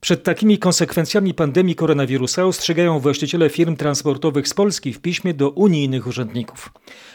Przed 0.00 0.22
takimi 0.22 0.58
konsekwencjami 0.58 1.34
pandemii 1.34 1.74
koronawirusa 1.74 2.44
ostrzegają 2.44 3.00
właściciele 3.00 3.50
firm 3.50 3.76
transportowych 3.76 4.48
z 4.48 4.54
Polski 4.54 4.92
w 4.92 5.00
piśmie 5.00 5.34
do 5.34 5.50
unijnych 5.50 6.06
urzędników. 6.06 6.72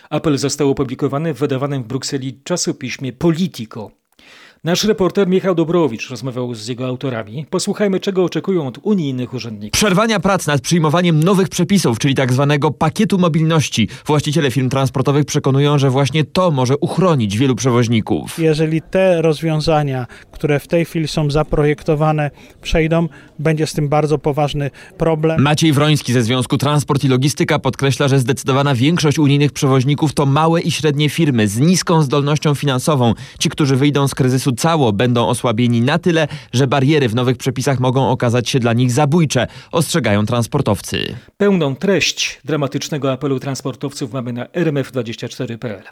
Apel 0.09 0.37
został 0.37 0.69
opublikowany 0.69 1.33
w 1.33 1.37
wydawanym 1.37 1.83
w 1.83 1.87
Brukseli 1.87 2.39
czasopiśmie 2.43 3.13
Politico. 3.13 3.91
Nasz 4.65 4.83
reporter 4.83 5.27
Michał 5.27 5.55
Dobrowicz 5.55 6.09
rozmawiał 6.09 6.55
z 6.55 6.67
jego 6.67 6.87
autorami. 6.87 7.45
Posłuchajmy, 7.49 7.99
czego 7.99 8.23
oczekują 8.23 8.67
od 8.67 8.79
unijnych 8.83 9.33
urzędników. 9.33 9.79
Przerwania 9.79 10.19
prac 10.19 10.47
nad 10.47 10.61
przyjmowaniem 10.61 11.23
nowych 11.23 11.49
przepisów, 11.49 11.99
czyli 11.99 12.15
tak 12.15 12.33
zwanego 12.33 12.71
pakietu 12.71 13.17
mobilności. 13.17 13.89
Właściciele 14.05 14.51
firm 14.51 14.69
transportowych 14.69 15.25
przekonują, 15.25 15.77
że 15.77 15.89
właśnie 15.89 16.23
to 16.23 16.51
może 16.51 16.77
uchronić 16.77 17.37
wielu 17.37 17.55
przewoźników. 17.55 18.39
Jeżeli 18.39 18.81
te 18.81 19.21
rozwiązania, 19.21 20.07
które 20.31 20.59
w 20.59 20.67
tej 20.67 20.85
chwili 20.85 21.07
są 21.07 21.31
zaprojektowane, 21.31 22.31
przejdą, 22.61 23.07
będzie 23.39 23.67
z 23.67 23.73
tym 23.73 23.89
bardzo 23.89 24.17
poważny 24.17 24.71
problem. 24.97 25.41
Maciej 25.41 25.73
Wroński 25.73 26.13
ze 26.13 26.23
Związku 26.23 26.57
Transport 26.57 27.03
i 27.03 27.07
Logistyka 27.07 27.59
podkreśla, 27.59 28.07
że 28.07 28.19
zdecydowana 28.19 28.75
większość 28.75 29.19
unijnych 29.19 29.51
przewoźników 29.51 30.13
to 30.13 30.25
małe 30.25 30.61
i 30.61 30.71
średnie 30.71 31.09
firmy 31.09 31.47
z 31.47 31.59
niską 31.59 32.01
zdolnością 32.01 32.55
finansową. 32.55 33.13
Ci, 33.39 33.49
którzy 33.49 33.75
wyjdą 33.75 34.07
z 34.07 34.15
kryzysu 34.15 34.54
cało 34.55 34.93
będą 34.93 35.27
osłabieni 35.27 35.81
na 35.81 35.99
tyle, 35.99 36.27
że 36.53 36.67
bariery 36.67 37.09
w 37.09 37.15
nowych 37.15 37.37
przepisach 37.37 37.79
mogą 37.79 38.09
okazać 38.09 38.49
się 38.49 38.59
dla 38.59 38.73
nich 38.73 38.91
zabójcze, 38.91 39.47
ostrzegają 39.71 40.25
transportowcy. 40.25 41.15
Pełną 41.37 41.75
treść 41.75 42.39
dramatycznego 42.45 43.11
apelu 43.11 43.39
transportowców 43.39 44.13
mamy 44.13 44.33
na 44.33 44.45
rmf24.pl. 44.45 45.83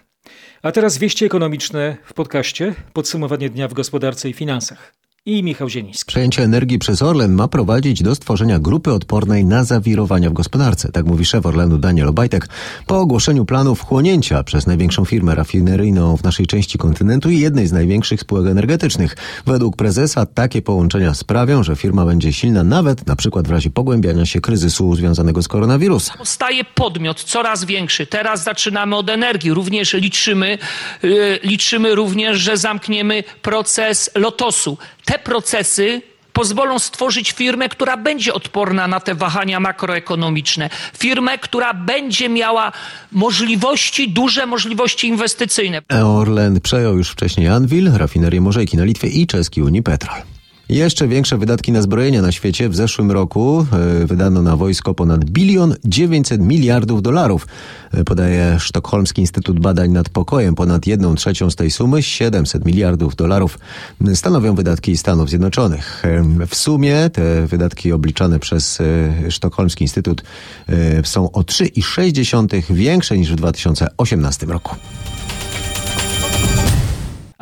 A 0.61 0.71
teraz 0.71 0.97
wieści 0.97 1.25
ekonomiczne 1.25 1.97
w 2.05 2.13
podcaście 2.13 2.75
Podsumowanie 2.93 3.49
dnia 3.49 3.67
w 3.67 3.73
gospodarce 3.73 4.29
i 4.29 4.33
finansach 4.33 5.02
i 5.25 5.43
Michał 5.43 5.69
Zieliński. 5.69 6.07
Przejęcie 6.07 6.43
energii 6.43 6.79
przez 6.79 7.01
Orlen 7.01 7.33
ma 7.33 7.47
prowadzić 7.47 8.03
do 8.03 8.15
stworzenia 8.15 8.59
grupy 8.59 8.93
odpornej 8.93 9.45
na 9.45 9.63
zawirowania 9.63 10.29
w 10.29 10.33
gospodarce. 10.33 10.91
Tak 10.91 11.05
mówi 11.05 11.25
szef 11.25 11.45
Orlenu 11.45 11.77
Daniel 11.77 12.07
Obajtek 12.07 12.47
po 12.87 12.99
ogłoszeniu 12.99 13.45
planów 13.45 13.81
chłonięcia 13.81 14.43
przez 14.43 14.67
największą 14.67 15.05
firmę 15.05 15.35
rafineryjną 15.35 16.17
w 16.17 16.23
naszej 16.23 16.47
części 16.47 16.77
kontynentu 16.77 17.29
i 17.29 17.39
jednej 17.39 17.67
z 17.67 17.71
największych 17.71 18.19
spółek 18.21 18.47
energetycznych. 18.47 19.15
Według 19.45 19.75
prezesa 19.75 20.25
takie 20.25 20.61
połączenia 20.61 21.13
sprawią, 21.13 21.63
że 21.63 21.75
firma 21.75 22.05
będzie 22.05 22.33
silna 22.33 22.63
nawet 22.63 23.07
na 23.07 23.15
przykład 23.15 23.47
w 23.47 23.51
razie 23.51 23.69
pogłębiania 23.69 24.25
się 24.25 24.41
kryzysu 24.41 24.95
związanego 24.95 25.43
z 25.43 25.47
koronawirusem. 25.47 26.17
Staje 26.23 26.63
podmiot 26.63 27.23
coraz 27.23 27.65
większy. 27.65 28.07
Teraz 28.07 28.43
zaczynamy 28.43 28.95
od 28.95 29.09
energii. 29.09 29.53
Również 29.53 29.93
liczymy, 29.93 30.57
yy, 31.03 31.39
liczymy 31.43 31.95
również, 31.95 32.39
że 32.39 32.57
zamkniemy 32.57 33.23
proces 33.41 34.09
lotosu 34.15 34.77
te 35.05 35.19
procesy 35.19 36.01
pozwolą 36.33 36.79
stworzyć 36.79 37.31
firmę, 37.31 37.69
która 37.69 37.97
będzie 37.97 38.33
odporna 38.33 38.87
na 38.87 38.99
te 38.99 39.15
wahania 39.15 39.59
makroekonomiczne. 39.59 40.69
Firmę, 40.97 41.37
która 41.37 41.73
będzie 41.73 42.29
miała 42.29 42.71
możliwości, 43.11 44.09
duże 44.09 44.45
możliwości 44.45 45.07
inwestycyjne. 45.07 45.81
Orlen 46.05 46.61
przejął 46.61 46.97
już 46.97 47.09
wcześniej 47.09 47.47
Anvil, 47.47 47.91
rafinerię 47.93 48.41
Morzejki 48.41 48.77
na 48.77 48.83
Litwie 48.83 49.07
i 49.07 49.27
czeski 49.27 49.61
Unipetrol. 49.61 50.21
Jeszcze 50.69 51.07
większe 51.07 51.37
wydatki 51.37 51.71
na 51.71 51.81
zbrojenia 51.81 52.21
na 52.21 52.31
świecie. 52.31 52.69
W 52.69 52.75
zeszłym 52.75 53.11
roku 53.11 53.65
e, 54.01 54.05
wydano 54.05 54.41
na 54.41 54.55
wojsko 54.57 54.93
ponad 54.93 55.25
bilion 55.25 55.75
900 55.85 56.41
miliardów 56.41 57.01
dolarów. 57.01 57.47
E, 57.93 58.03
podaje 58.03 58.57
Sztokholmski 58.59 59.21
Instytut 59.21 59.59
Badań 59.59 59.91
nad 59.91 60.09
Pokojem. 60.09 60.55
Ponad 60.55 60.87
jedną 60.87 61.15
trzecią 61.15 61.49
z 61.49 61.55
tej 61.55 61.71
sumy, 61.71 62.03
700 62.03 62.65
miliardów 62.65 63.15
dolarów, 63.15 63.59
stanowią 64.13 64.55
wydatki 64.55 64.97
Stanów 64.97 65.29
Zjednoczonych. 65.29 66.03
E, 66.05 66.47
w 66.47 66.55
sumie 66.55 67.09
te 67.09 67.47
wydatki 67.47 67.91
obliczane 67.91 68.39
przez 68.39 68.81
Sztokholmski 69.29 69.83
Instytut 69.83 70.23
są 71.03 71.31
o 71.31 71.41
3,6 71.41 72.73
większe 72.73 73.17
niż 73.17 73.31
w 73.31 73.35
2018 73.35 74.45
roku. 74.45 74.75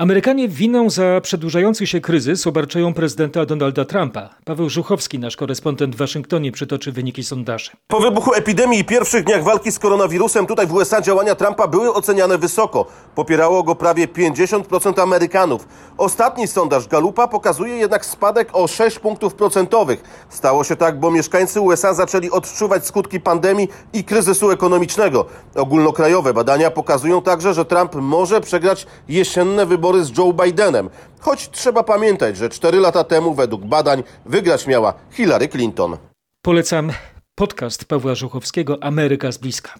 Amerykanie 0.02 0.48
winą 0.48 0.90
za 0.90 1.22
przedłużający 1.22 1.88
się 1.88 2.02
kryzys 2.02 2.48
obarczają 2.48 2.94
prezydenta 2.94 3.46
Donalda 3.46 3.86
Trumpa. 3.86 4.30
Paweł 4.46 4.70
Żuchowski, 4.70 5.20
nasz 5.20 5.36
korespondent 5.38 5.96
w 5.96 5.98
Waszyngtonie, 5.98 6.52
przytoczy 6.52 6.92
wyniki 6.92 7.24
sondaży. 7.24 7.72
Po 7.88 8.00
wybuchu 8.00 8.34
epidemii 8.34 8.80
i 8.80 8.86
pierwszych 8.86 9.24
dniach 9.24 9.44
walki 9.44 9.72
z 9.72 9.80
koronawirusem 9.80 10.46
tutaj 10.48 10.68
w 10.68 10.74
USA 10.74 11.02
działania 11.02 11.36
Trumpa 11.36 11.68
były 11.68 11.94
oceniane 11.94 12.38
wysoko. 12.38 12.86
Popierało 13.16 13.64
go 13.64 13.76
prawie 13.76 14.08
50% 14.08 15.02
Amerykanów. 15.02 15.68
Ostatni 15.98 16.48
sondaż 16.48 16.88
Galupa 16.88 17.28
pokazuje 17.28 17.76
jednak 17.76 18.06
spadek 18.06 18.50
o 18.54 18.68
6 18.68 19.00
punktów 19.00 19.36
procentowych. 19.36 20.04
Stało 20.30 20.64
się 20.64 20.76
tak, 20.76 21.00
bo 21.00 21.12
mieszkańcy 21.12 21.62
USA 21.62 21.94
zaczęli 21.94 22.32
odczuwać 22.32 22.86
skutki 22.86 23.20
pandemii 23.20 23.68
i 23.94 24.04
kryzysu 24.04 24.52
ekonomicznego. 24.52 25.26
Ogólnokrajowe 25.56 26.34
badania 26.34 26.72
pokazują 26.72 27.22
także, 27.22 27.54
że 27.54 27.66
Trump 27.66 27.96
może 27.96 28.42
przegrać 28.42 28.88
jesienne 29.08 29.66
wybory 29.66 29.91
wybory 29.92 30.06
z 30.06 30.18
Joe 30.18 30.34
Bidenem. 30.34 30.90
Choć 31.20 31.50
trzeba 31.50 31.84
pamiętać, 31.84 32.38
że 32.38 32.50
4 32.50 32.80
lata 32.80 33.04
temu 33.04 33.34
według 33.34 33.66
badań 33.66 34.04
wygrać 34.26 34.68
miała 34.68 34.94
Hillary 35.12 35.48
Clinton. 35.48 35.98
Polecam 36.42 36.92
podcast 37.36 37.86
Pawła 37.86 38.16
Żuchowskiego 38.16 38.84
Ameryka 38.84 39.32
z 39.32 39.38
bliska. 39.38 39.80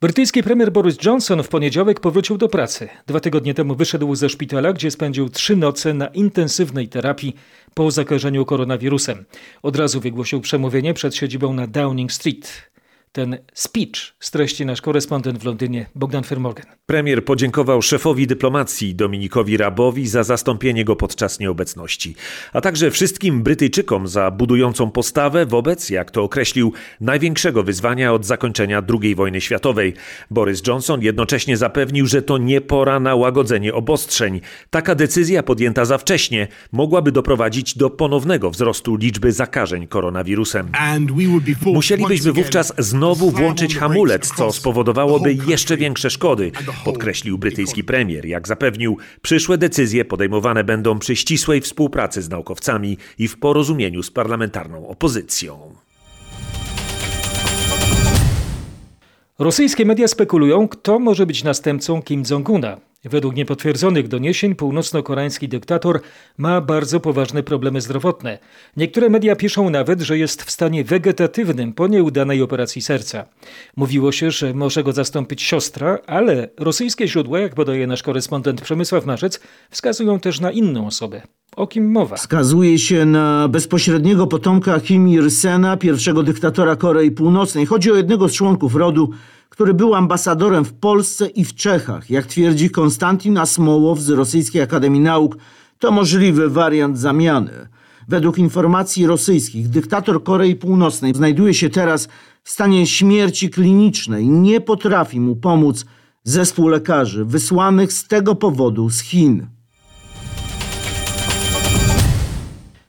Brytyjski 0.00 0.42
premier 0.42 0.72
Boris 0.72 0.96
Johnson 1.04 1.42
w 1.42 1.48
poniedziałek 1.48 2.00
powrócił 2.00 2.38
do 2.38 2.48
pracy. 2.48 2.88
Dwa 3.06 3.20
tygodnie 3.20 3.54
temu 3.54 3.74
wyszedł 3.74 4.14
ze 4.14 4.28
szpitala, 4.28 4.72
gdzie 4.72 4.90
spędził 4.90 5.28
trzy 5.28 5.56
noce 5.56 5.94
na 5.94 6.06
intensywnej 6.06 6.88
terapii 6.88 7.36
po 7.74 7.90
zakażeniu 7.90 8.44
koronawirusem. 8.44 9.24
Od 9.62 9.76
razu 9.76 10.00
wygłosił 10.00 10.40
przemówienie 10.40 10.94
przed 10.94 11.14
siedzibą 11.14 11.52
na 11.52 11.66
Downing 11.66 12.12
Street. 12.12 12.70
Ten 13.14 13.38
speech 13.52 14.14
streści 14.20 14.66
nasz 14.66 14.80
korespondent 14.80 15.38
w 15.38 15.44
Londynie 15.44 15.86
Bogdan 15.94 16.24
Fermorgan. 16.24 16.66
Premier 16.86 17.24
podziękował 17.24 17.82
szefowi 17.82 18.26
dyplomacji 18.26 18.94
Dominikowi 18.94 19.56
Rabowi 19.56 20.08
za 20.08 20.24
zastąpienie 20.24 20.84
go 20.84 20.96
podczas 20.96 21.40
nieobecności, 21.40 22.14
a 22.52 22.60
także 22.60 22.90
wszystkim 22.90 23.42
Brytyjczykom 23.42 24.08
za 24.08 24.30
budującą 24.30 24.90
postawę 24.90 25.46
wobec, 25.46 25.90
jak 25.90 26.10
to 26.10 26.22
określił, 26.22 26.72
największego 27.00 27.62
wyzwania 27.62 28.12
od 28.12 28.26
zakończenia 28.26 28.82
II 29.02 29.14
wojny 29.14 29.40
światowej. 29.40 29.94
Boris 30.30 30.62
Johnson 30.66 31.02
jednocześnie 31.02 31.56
zapewnił, 31.56 32.06
że 32.06 32.22
to 32.22 32.38
nie 32.38 32.60
pora 32.60 33.00
na 33.00 33.14
łagodzenie 33.14 33.74
obostrzeń. 33.74 34.40
Taka 34.70 34.94
decyzja 34.94 35.42
podjęta 35.42 35.84
za 35.84 35.98
wcześnie 35.98 36.48
mogłaby 36.72 37.12
doprowadzić 37.12 37.78
do 37.78 37.90
ponownego 37.90 38.50
wzrostu 38.50 38.96
liczby 38.96 39.32
zakażeń 39.32 39.86
koronawirusem. 39.86 40.68
Musielibyśmy 41.64 42.32
wówczas 42.32 42.72
znowu 42.78 43.03
znowu 43.04 43.30
włączyć 43.30 43.76
hamulec, 43.76 44.32
co 44.36 44.52
spowodowałoby 44.52 45.36
jeszcze 45.46 45.76
większe 45.76 46.10
szkody, 46.10 46.52
podkreślił 46.84 47.38
brytyjski 47.38 47.84
premier. 47.84 48.26
Jak 48.26 48.48
zapewnił, 48.48 48.98
przyszłe 49.22 49.58
decyzje 49.58 50.04
podejmowane 50.04 50.64
będą 50.64 50.98
przy 50.98 51.16
ścisłej 51.16 51.60
współpracy 51.60 52.22
z 52.22 52.28
naukowcami 52.28 52.98
i 53.18 53.28
w 53.28 53.38
porozumieniu 53.38 54.02
z 54.02 54.10
parlamentarną 54.10 54.88
opozycją. 54.88 55.58
Rosyjskie 59.38 59.84
media 59.84 60.08
spekulują, 60.08 60.68
kto 60.68 60.98
może 60.98 61.26
być 61.26 61.44
następcą 61.44 62.02
Kim 62.02 62.22
Jong-una. 62.30 62.76
Według 63.04 63.36
niepotwierdzonych 63.36 64.08
doniesień 64.08 64.54
północno-koreański 64.54 65.48
dyktator 65.48 66.00
ma 66.38 66.60
bardzo 66.60 67.00
poważne 67.00 67.42
problemy 67.42 67.80
zdrowotne. 67.80 68.38
Niektóre 68.76 69.10
media 69.10 69.36
piszą 69.36 69.70
nawet, 69.70 70.00
że 70.00 70.18
jest 70.18 70.42
w 70.42 70.50
stanie 70.50 70.84
wegetatywnym 70.84 71.72
po 71.72 71.86
nieudanej 71.86 72.42
operacji 72.42 72.82
serca. 72.82 73.24
Mówiło 73.76 74.12
się, 74.12 74.30
że 74.30 74.54
może 74.54 74.82
go 74.82 74.92
zastąpić 74.92 75.42
siostra, 75.42 75.98
ale 76.06 76.48
rosyjskie 76.58 77.08
źródła, 77.08 77.38
jak 77.38 77.54
podaje 77.54 77.86
nasz 77.86 78.02
korespondent 78.02 78.60
Przemysław 78.60 79.06
Marzec, 79.06 79.40
wskazują 79.70 80.20
też 80.20 80.40
na 80.40 80.50
inną 80.50 80.86
osobę. 80.86 81.22
O 81.56 81.66
kim 81.66 81.90
mowa? 81.90 82.16
Wskazuje 82.16 82.78
się 82.78 83.04
na 83.04 83.48
bezpośredniego 83.48 84.26
potomka 84.26 84.80
Kim 84.80 85.08
Il-sena, 85.08 85.76
pierwszego 85.76 86.22
dyktatora 86.22 86.76
Korei 86.76 87.10
Północnej. 87.10 87.66
Chodzi 87.66 87.92
o 87.92 87.96
jednego 87.96 88.28
z 88.28 88.32
członków 88.32 88.74
rodu, 88.74 89.10
który 89.54 89.74
był 89.74 89.94
ambasadorem 89.94 90.64
w 90.64 90.72
Polsce 90.72 91.26
i 91.26 91.44
w 91.44 91.54
Czechach. 91.54 92.10
Jak 92.10 92.26
twierdzi 92.26 92.70
Konstantin 92.70 93.38
Asmołow 93.38 94.00
z 94.00 94.10
Rosyjskiej 94.10 94.62
Akademii 94.62 95.00
Nauk, 95.00 95.36
to 95.78 95.92
możliwy 95.92 96.48
wariant 96.50 96.98
zamiany. 96.98 97.68
Według 98.08 98.38
informacji 98.38 99.06
rosyjskich, 99.06 99.68
dyktator 99.68 100.24
Korei 100.24 100.56
Północnej 100.56 101.14
znajduje 101.14 101.54
się 101.54 101.70
teraz 101.70 102.08
w 102.42 102.50
stanie 102.50 102.86
śmierci 102.86 103.50
klinicznej. 103.50 104.28
Nie 104.28 104.60
potrafi 104.60 105.20
mu 105.20 105.36
pomóc 105.36 105.84
zespół 106.24 106.68
lekarzy 106.68 107.24
wysłanych 107.24 107.92
z 107.92 108.08
tego 108.08 108.34
powodu 108.34 108.90
z 108.90 109.00
Chin. 109.00 109.53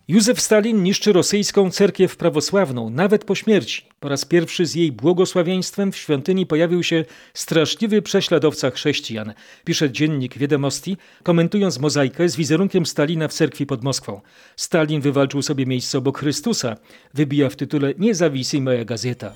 Józef 0.07 0.41
Stalin 0.41 0.83
niszczy 0.83 1.13
rosyjską 1.13 1.71
cerkiew 1.71 2.17
prawosławną, 2.17 2.89
nawet 2.89 3.25
po 3.25 3.35
śmierci. 3.35 3.81
Po 3.99 4.09
raz 4.09 4.25
pierwszy 4.25 4.65
z 4.65 4.75
jej 4.75 4.91
błogosławieństwem 4.91 5.91
w 5.91 5.97
świątyni 5.97 6.45
pojawił 6.45 6.83
się 6.83 7.05
straszliwy 7.33 8.01
prześladowca 8.01 8.71
chrześcijan, 8.71 9.33
pisze 9.63 9.91
dziennik 9.91 10.37
Wiadomości, 10.37 10.97
komentując 11.23 11.79
mozaikę 11.79 12.29
z 12.29 12.35
wizerunkiem 12.35 12.85
Stalina 12.85 13.27
w 13.27 13.33
cerkwi 13.33 13.65
pod 13.65 13.83
Moskwą. 13.83 14.21
Stalin 14.55 15.01
wywalczył 15.01 15.41
sobie 15.41 15.65
miejsce 15.65 15.97
obok 15.97 16.19
Chrystusa, 16.19 16.75
wybija 17.13 17.49
w 17.49 17.55
tytule 17.55 17.93
Niezawisimoja 17.97 18.85
Gazeta. 18.85 19.33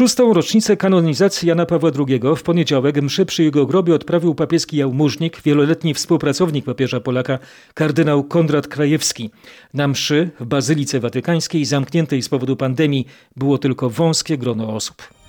Szóstą 0.00 0.32
rocznicę 0.34 0.76
kanonizacji 0.76 1.48
Jana 1.48 1.66
Pawła 1.66 1.90
II 2.08 2.20
w 2.36 2.42
poniedziałek 2.42 3.02
mszy 3.02 3.26
przy 3.26 3.42
jego 3.42 3.66
grobie 3.66 3.94
odprawił 3.94 4.34
papieski 4.34 4.76
jałmużnik, 4.76 5.42
wieloletni 5.42 5.94
współpracownik 5.94 6.64
papieża 6.64 7.00
Polaka, 7.00 7.38
kardynał 7.74 8.24
Konrad 8.24 8.68
Krajewski. 8.68 9.30
Na 9.74 9.88
mszy 9.88 10.30
w 10.40 10.44
Bazylice 10.44 11.00
Watykańskiej, 11.00 11.64
zamkniętej 11.64 12.22
z 12.22 12.28
powodu 12.28 12.56
pandemii, 12.56 13.06
było 13.36 13.58
tylko 13.58 13.90
wąskie 13.90 14.38
grono 14.38 14.74
osób. 14.74 15.19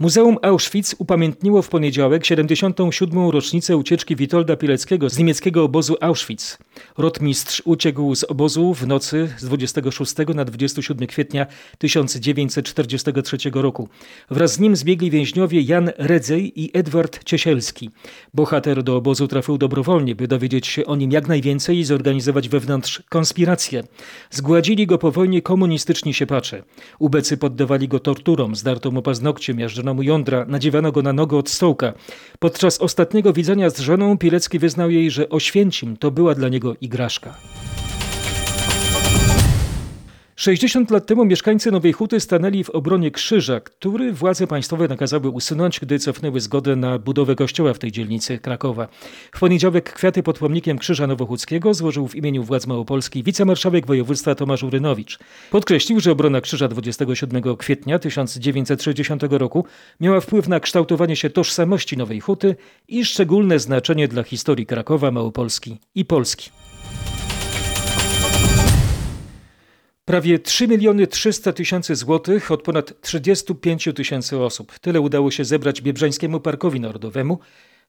Muzeum 0.00 0.38
Auschwitz 0.42 0.94
upamiętniło 0.98 1.62
w 1.62 1.68
poniedziałek 1.68 2.26
77. 2.26 3.30
rocznicę 3.30 3.76
ucieczki 3.76 4.16
Witolda 4.16 4.56
Pileckiego 4.56 5.10
z 5.10 5.18
niemieckiego 5.18 5.64
obozu 5.64 5.96
Auschwitz. 6.00 6.58
Rotmistrz 6.98 7.62
uciekł 7.64 8.14
z 8.14 8.24
obozu 8.24 8.74
w 8.74 8.86
nocy 8.86 9.28
z 9.38 9.44
26 9.44 10.14
na 10.34 10.44
27 10.44 11.06
kwietnia 11.06 11.46
1943 11.78 13.36
roku. 13.54 13.88
Wraz 14.30 14.52
z 14.52 14.60
nim 14.60 14.76
zbiegli 14.76 15.10
więźniowie 15.10 15.60
Jan 15.60 15.90
Redzej 15.98 16.60
i 16.60 16.70
Edward 16.78 17.24
Ciesielski. 17.24 17.90
Bohater 18.34 18.82
do 18.82 18.96
obozu 18.96 19.28
trafił 19.28 19.58
dobrowolnie, 19.58 20.14
by 20.14 20.28
dowiedzieć 20.28 20.66
się 20.66 20.86
o 20.86 20.96
nim 20.96 21.12
jak 21.12 21.28
najwięcej 21.28 21.78
i 21.78 21.84
zorganizować 21.84 22.48
wewnątrz 22.48 23.02
konspirację. 23.08 23.82
Zgładzili 24.30 24.86
go 24.86 24.98
po 24.98 25.10
wojnie 25.10 25.42
komunistyczni 25.42 26.14
siepacze. 26.14 26.62
Ubecy 26.98 27.36
poddawali 27.36 27.88
go 27.88 27.98
torturom, 27.98 28.56
zdarto 28.56 28.90
mu 28.90 29.02
paznokcie, 29.02 29.54
miażdżono 29.54 29.89
mu 29.94 30.02
jądra, 30.02 30.44
nadziewano 30.48 30.92
go 30.92 31.02
na 31.02 31.12
nogę 31.12 31.36
od 31.36 31.48
stołka. 31.48 31.92
Podczas 32.38 32.80
ostatniego 32.80 33.32
widzenia 33.32 33.70
z 33.70 33.78
żoną 33.78 34.18
Pilecki 34.18 34.58
wyznał 34.58 34.90
jej, 34.90 35.10
że 35.10 35.28
Oświęcim 35.28 35.96
to 35.96 36.10
była 36.10 36.34
dla 36.34 36.48
niego 36.48 36.74
igraszka. 36.80 37.34
60 40.40 40.90
lat 40.90 41.06
temu 41.06 41.24
mieszkańcy 41.24 41.70
Nowej 41.70 41.92
Huty 41.92 42.20
stanęli 42.20 42.64
w 42.64 42.70
obronie 42.70 43.10
krzyża, 43.10 43.60
który 43.60 44.12
władze 44.12 44.46
państwowe 44.46 44.88
nakazały 44.88 45.28
usunąć, 45.28 45.80
gdy 45.80 45.98
cofnęły 45.98 46.40
zgodę 46.40 46.76
na 46.76 46.98
budowę 46.98 47.34
kościoła 47.34 47.74
w 47.74 47.78
tej 47.78 47.92
dzielnicy 47.92 48.38
Krakowa. 48.38 48.88
W 49.32 49.40
poniedziałek 49.40 49.92
kwiaty 49.92 50.22
pod 50.22 50.38
pomnikiem 50.38 50.78
Krzyża 50.78 51.06
Nowochódzkiego 51.06 51.74
złożył 51.74 52.08
w 52.08 52.14
imieniu 52.14 52.44
władz 52.44 52.66
Małopolski 52.66 53.22
wicemarszałek 53.22 53.86
województwa 53.86 54.34
Tomasz 54.34 54.62
Urynowicz. 54.62 55.18
Podkreślił, 55.50 56.00
że 56.00 56.12
obrona 56.12 56.40
krzyża 56.40 56.68
27 56.68 57.56
kwietnia 57.56 57.98
1960 57.98 59.22
roku 59.22 59.64
miała 60.00 60.20
wpływ 60.20 60.48
na 60.48 60.60
kształtowanie 60.60 61.16
się 61.16 61.30
tożsamości 61.30 61.96
Nowej 61.96 62.20
Huty 62.20 62.56
i 62.88 63.04
szczególne 63.04 63.58
znaczenie 63.58 64.08
dla 64.08 64.22
historii 64.22 64.66
Krakowa, 64.66 65.10
Małopolski 65.10 65.78
i 65.94 66.04
Polski. 66.04 66.50
Prawie 70.10 70.38
3 70.38 70.68
miliony 70.68 71.06
300 71.06 71.52
tysięcy 71.52 71.94
złotych 71.94 72.50
od 72.50 72.62
ponad 72.62 73.00
35 73.00 73.88
tysięcy 73.94 74.38
osób. 74.38 74.78
Tyle 74.78 75.00
udało 75.00 75.30
się 75.30 75.44
zebrać 75.44 75.82
Biebrzańskiemu 75.82 76.40
Parkowi 76.40 76.80
Narodowemu 76.80 77.38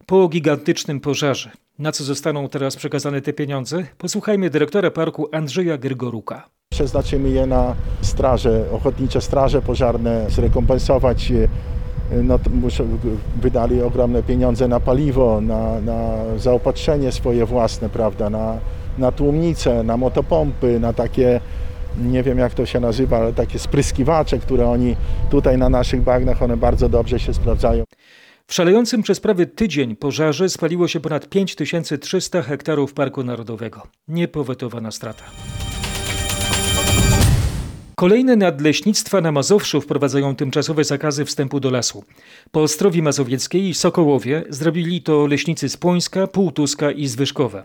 po 0.06 0.28
gigantycznym 0.28 1.00
pożarze. 1.00 1.52
Na 1.80 1.92
co 1.92 2.04
zostaną 2.04 2.50
teraz 2.50 2.76
przekazane 2.76 3.22
te 3.22 3.34
pieniądze? 3.34 3.86
Posłuchajmy 3.98 4.50
dyrektora 4.50 4.92
parku 4.92 5.30
Andrzeja 5.32 5.78
Grygoruka. 5.78 6.50
Przeznaczymy 6.70 7.30
je 7.30 7.46
na 7.46 7.76
straże, 8.02 8.66
ochotnicze 8.72 9.22
straże 9.22 9.62
pożarne, 9.62 10.26
zrekompensować 10.30 11.34
no, 12.24 12.40
muszą, 12.52 12.98
wydali 13.42 13.82
ogromne 13.82 14.24
pieniądze 14.24 14.68
na 14.68 14.80
paliwo, 14.80 15.42
na, 15.42 15.82
na 15.82 16.10
zaopatrzenie 16.38 17.12
swoje 17.12 17.46
własne, 17.46 17.90
prawda, 17.90 18.30
na, 18.30 18.58
na 18.98 19.12
tłumnice, 19.12 19.84
na 19.84 19.98
motopompy, 19.98 20.80
na 20.80 20.94
takie 20.94 21.42
nie 21.98 22.24
wiem 22.24 22.38
jak 22.38 22.54
to 22.54 22.66
się 22.66 22.80
nazywa, 22.80 23.18
ale 23.18 23.34
takie 23.34 23.60
spryskiwacze, 23.60 24.40
które 24.40 24.70
oni 24.70 24.96
tutaj 25.32 25.58
na 25.58 25.70
naszych 25.70 26.02
bagnach, 26.02 26.42
one 26.42 26.58
bardzo 26.58 26.90
dobrze 26.90 27.20
się 27.20 27.34
sprawdzają. 27.34 27.84
W 28.48 28.54
szalejącym 28.54 29.04
przez 29.04 29.20
prawie 29.20 29.46
tydzień 29.46 29.96
pożarze 29.96 30.50
spaliło 30.50 30.88
się 30.88 31.00
ponad 31.00 31.30
5300 31.30 32.42
hektarów 32.42 32.94
Parku 32.94 33.24
Narodowego. 33.24 33.82
Niepowetowana 34.08 34.92
strata. 34.92 35.24
Kolejne 38.02 38.36
nadleśnictwa 38.36 39.22
na 39.22 39.32
Mazowszu 39.32 39.82
wprowadzają 39.82 40.36
tymczasowe 40.36 40.84
zakazy 40.84 41.26
wstępu 41.26 41.60
do 41.60 41.70
lasu. 41.70 42.04
Po 42.52 42.62
Ostrowi 42.62 43.02
Mazowieckiej 43.02 43.70
i 43.70 43.74
Sokołowie 43.74 44.44
zrobili 44.50 45.02
to 45.02 45.28
leśnicy 45.28 45.70
z 45.70 45.78
Płońska, 45.78 46.28
Półtuska 46.28 46.92
i 46.92 47.08
Zwyżkowa. 47.08 47.64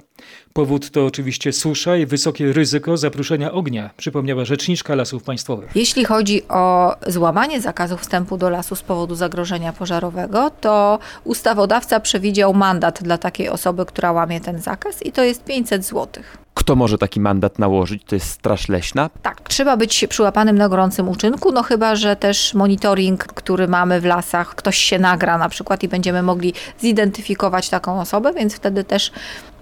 Powód 0.53 0.91
to 0.91 1.07
oczywiście 1.07 1.53
susza 1.53 1.97
i 1.97 2.07
wysokie 2.07 2.53
ryzyko 2.53 2.97
zapruszenia 2.97 3.53
ognia, 3.53 3.91
przypomniała 3.97 4.45
rzeczniczka 4.45 4.95
Lasów 4.95 5.23
Państwowych. 5.23 5.71
Jeśli 5.75 6.05
chodzi 6.05 6.49
o 6.49 6.97
złamanie 7.07 7.61
zakazu 7.61 7.97
wstępu 7.97 8.37
do 8.37 8.51
lasu 8.51 8.77
z 8.77 8.83
powodu 8.83 9.15
zagrożenia 9.15 9.73
pożarowego, 9.73 10.51
to 10.61 10.99
ustawodawca 11.25 12.01
przewidział 12.01 12.55
mandat 12.55 13.03
dla 13.03 13.19
takiej 13.19 13.49
osoby, 13.49 13.87
która 13.87 14.13
łamie 14.13 14.41
ten 14.41 14.61
zakaz 14.61 15.03
i 15.03 15.13
to 15.13 15.25
jest 15.25 15.45
500 15.45 15.85
złotych. 15.85 16.46
Kto 16.57 16.77
może 16.77 16.99
taki 16.99 17.21
mandat 17.21 17.59
nałożyć? 17.59 18.03
To 18.07 18.15
jest 18.15 18.31
Straż 18.31 18.69
Leśna? 18.69 19.11
Tak, 19.23 19.41
trzeba 19.49 19.77
być 19.77 20.07
przyłapanym 20.09 20.59
na 20.59 20.69
gorącym 20.69 21.09
uczynku, 21.09 21.53
no 21.53 21.63
chyba, 21.63 21.97
że 21.97 22.17
też 22.17 22.55
monitoring, 22.55 23.25
który 23.25 23.69
mamy 23.69 24.01
w 24.01 24.05
lasach, 24.05 24.55
ktoś 24.55 24.77
się 24.77 24.99
nagra 24.99 25.39
na 25.39 25.49
przykład 25.49 25.83
i 25.83 25.89
będziemy 25.89 26.23
mogli 26.23 26.55
zidentyfikować 26.79 27.69
taką 27.69 28.01
osobę, 28.01 28.33
więc 28.33 28.55
wtedy 28.55 28.85
też 28.85 29.13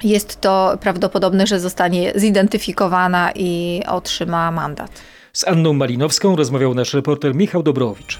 jest 0.03 0.41
to 0.41 0.79
prawdopodobne, 0.81 1.47
że 1.47 1.61
zostanie 1.61 2.13
zidentyfikowana 2.15 3.31
i 3.35 3.83
otrzyma 3.89 4.51
mandat. 4.51 4.91
Z 5.33 5.49
Anną 5.49 5.73
Malinowską 5.73 6.37
rozmawiał 6.37 6.75
nasz 6.75 6.95
reporter 6.95 7.35
Michał 7.35 7.63
Dobrowicz. 7.63 8.19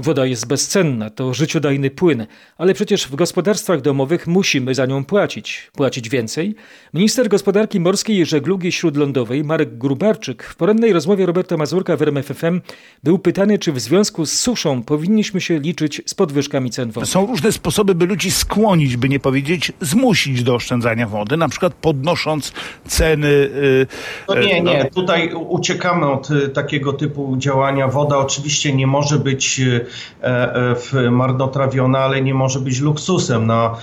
Woda 0.00 0.26
jest 0.26 0.46
bezcenna, 0.46 1.10
to 1.10 1.34
życiodajny 1.34 1.90
płyn, 1.90 2.26
ale 2.58 2.74
przecież 2.74 3.08
w 3.08 3.14
gospodarstwach 3.14 3.80
domowych 3.80 4.26
musimy 4.26 4.74
za 4.74 4.86
nią 4.86 5.04
płacić. 5.04 5.70
Płacić 5.72 6.08
więcej? 6.08 6.54
Minister 6.94 7.28
Gospodarki 7.28 7.80
Morskiej 7.80 8.16
i 8.16 8.24
Żeglugi 8.24 8.72
Śródlądowej 8.72 9.44
Marek 9.44 9.78
Grubarczyk 9.78 10.42
w 10.42 10.56
porannej 10.56 10.92
rozmowie 10.92 11.26
Roberta 11.26 11.56
Mazurka 11.56 11.96
w 11.96 12.02
RMFFM 12.02 12.60
był 13.04 13.18
pytany, 13.18 13.58
czy 13.58 13.72
w 13.72 13.80
związku 13.80 14.26
z 14.26 14.32
suszą 14.32 14.82
powinniśmy 14.82 15.40
się 15.40 15.58
liczyć 15.58 16.02
z 16.06 16.14
podwyżkami 16.14 16.70
cen 16.70 16.90
wody. 16.90 17.06
Są 17.06 17.26
różne 17.26 17.52
sposoby, 17.52 17.94
by 17.94 18.06
ludzi 18.06 18.30
skłonić, 18.30 18.96
by 18.96 19.08
nie 19.08 19.20
powiedzieć 19.20 19.72
zmusić 19.80 20.42
do 20.42 20.54
oszczędzania 20.54 21.06
wody, 21.06 21.36
na 21.36 21.48
przykład 21.48 21.74
podnosząc 21.74 22.52
ceny. 22.86 23.28
Yy, 23.28 23.86
no 24.28 24.34
nie, 24.34 24.62
nie, 24.62 24.90
tutaj 24.94 25.32
uciekamy 25.34 26.10
od 26.10 26.28
takiego 26.54 26.92
typu 26.92 27.36
działania. 27.36 27.88
Woda 27.88 28.18
oczywiście 28.18 28.74
nie 28.74 28.86
może 28.86 29.18
być 29.18 29.60
marnotrawiona, 31.10 31.98
ale 31.98 32.22
nie 32.22 32.34
może 32.34 32.60
być 32.60 32.80
luksusem, 32.80 33.46
na 33.46 33.76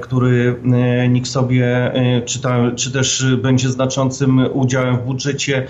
który 0.00 0.60
nikt 1.08 1.28
sobie, 1.28 1.92
czy, 2.24 2.42
ta, 2.42 2.70
czy 2.76 2.92
też 2.92 3.26
będzie 3.42 3.68
znaczącym 3.68 4.40
udziałem 4.52 4.96
w 4.96 5.02
budżecie 5.02 5.66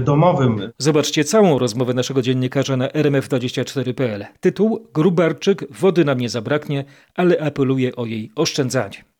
domowym. 0.00 0.72
Zobaczcie 0.78 1.24
całą 1.24 1.58
rozmowę 1.58 1.94
naszego 1.94 2.22
dziennikarza 2.22 2.76
na 2.76 2.88
rmf24.pl. 2.88 4.24
Tytuł 4.40 4.86
Grubarczyk, 4.94 5.64
wody 5.70 6.04
nam 6.04 6.20
nie 6.20 6.28
zabraknie, 6.28 6.84
ale 7.14 7.40
apeluje 7.40 7.96
o 7.96 8.06
jej 8.06 8.30
oszczędzanie. 8.36 9.11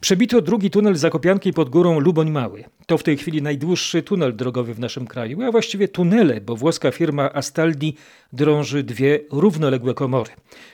Przebito 0.00 0.40
drugi 0.40 0.70
tunel 0.70 0.96
Zakopianki 0.96 1.52
pod 1.52 1.70
górą 1.70 2.00
Luboń 2.00 2.30
Mały. 2.30 2.64
To 2.86 2.98
w 2.98 3.02
tej 3.02 3.16
chwili 3.16 3.42
najdłuższy 3.42 4.02
tunel 4.02 4.36
drogowy 4.36 4.74
w 4.74 4.80
naszym 4.80 5.06
kraju, 5.06 5.42
a 5.42 5.50
właściwie 5.50 5.88
tunele, 5.88 6.40
bo 6.40 6.56
włoska 6.56 6.90
firma 6.90 7.32
Astaldi 7.32 7.94
drąży 8.32 8.82
dwie 8.82 9.20
równoległe 9.32 9.94
komory. 9.94 10.30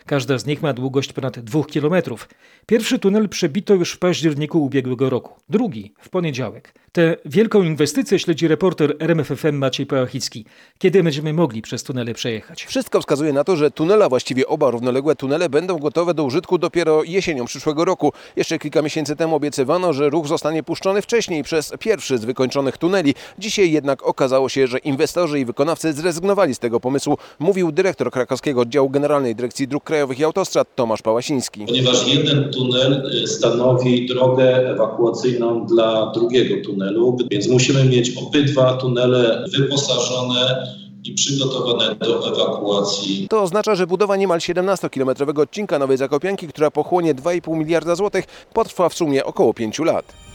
Każda 0.06 0.38
z 0.38 0.46
nich 0.46 0.62
ma 0.62 0.72
długość 0.72 1.12
ponad 1.12 1.38
dwóch 1.38 1.66
kilometrów. 1.66 2.28
Pierwszy 2.66 2.98
tunel 2.98 3.28
przebito 3.28 3.74
już 3.74 3.92
w 3.92 3.98
październiku 3.98 4.64
ubiegłego 4.64 5.10
roku, 5.10 5.40
drugi 5.48 5.94
w 6.00 6.08
poniedziałek. 6.08 6.72
Tę 6.92 7.16
wielką 7.24 7.62
inwestycję 7.62 8.18
śledzi 8.18 8.48
reporter 8.48 8.96
RMFFM 9.00 9.56
Maciej 9.56 9.86
Pałachicki. 9.86 10.44
Kiedy 10.78 11.02
będziemy 11.02 11.32
mogli 11.32 11.62
przez 11.62 11.82
tunele 11.82 12.14
przejechać? 12.14 12.64
Wszystko 12.64 13.00
wskazuje 13.00 13.32
na 13.32 13.44
to, 13.44 13.56
że 13.56 13.70
tunele, 13.70 14.08
właściwie 14.08 14.46
oba 14.46 14.70
równoległe 14.70 15.16
tunele 15.16 15.48
będą 15.48 15.78
gotowe 15.78 16.14
do 16.14 16.24
użytku 16.24 16.58
dopiero 16.58 17.04
jesienią 17.04 17.44
przyszłego 17.44 17.84
roku. 17.84 18.12
Jeszcze 18.36 18.58
kilka 18.58 18.82
miesięcy 18.82 19.15
temu 19.16 19.36
obiecywano, 19.36 19.92
że 19.92 20.10
ruch 20.10 20.26
zostanie 20.26 20.62
puszczony 20.62 21.02
wcześniej 21.02 21.42
przez 21.42 21.72
pierwszy 21.78 22.18
z 22.18 22.24
wykończonych 22.24 22.78
tuneli. 22.78 23.14
Dzisiaj 23.38 23.72
jednak 23.72 24.06
okazało 24.06 24.48
się, 24.48 24.66
że 24.66 24.78
inwestorzy 24.78 25.40
i 25.40 25.44
wykonawcy 25.44 25.92
zrezygnowali 25.92 26.54
z 26.54 26.58
tego 26.58 26.80
pomysłu, 26.80 27.18
mówił 27.38 27.72
dyrektor 27.72 28.10
krakowskiego 28.10 28.60
oddziału 28.60 28.90
Generalnej 28.90 29.34
Dyrekcji 29.34 29.68
Dróg 29.68 29.84
Krajowych 29.84 30.18
i 30.18 30.24
Autostrad 30.24 30.74
Tomasz 30.74 31.02
Pałasiński. 31.02 31.66
Ponieważ 31.66 32.08
jeden 32.14 32.50
tunel 32.52 33.12
y, 33.22 33.26
stanowi 33.26 34.06
drogę 34.06 34.70
ewakuacyjną 34.70 35.66
dla 35.66 36.12
drugiego 36.14 36.64
tunelu, 36.64 37.16
więc 37.30 37.48
musimy 37.48 37.84
mieć 37.84 38.12
obydwa 38.16 38.72
tunele 38.76 39.44
wyposażone 39.58 40.66
i 41.08 41.14
przygotowane 41.14 41.94
do 41.94 42.28
ewakuacji. 42.28 43.26
To 43.30 43.42
oznacza, 43.42 43.74
że 43.74 43.86
budowa 43.86 44.16
niemal 44.16 44.38
17-kilometrowego 44.38 45.40
odcinka 45.40 45.78
Nowej 45.78 45.96
Zakopianki, 45.96 46.48
która 46.48 46.70
pochłonie 46.70 47.14
2,5 47.14 47.56
miliarda 47.56 47.94
złotych, 47.94 48.24
potrwa 48.52 48.88
w 48.88 48.94
sumie 48.94 49.24
około 49.24 49.54
5 49.54 49.78
lat. 49.78 50.25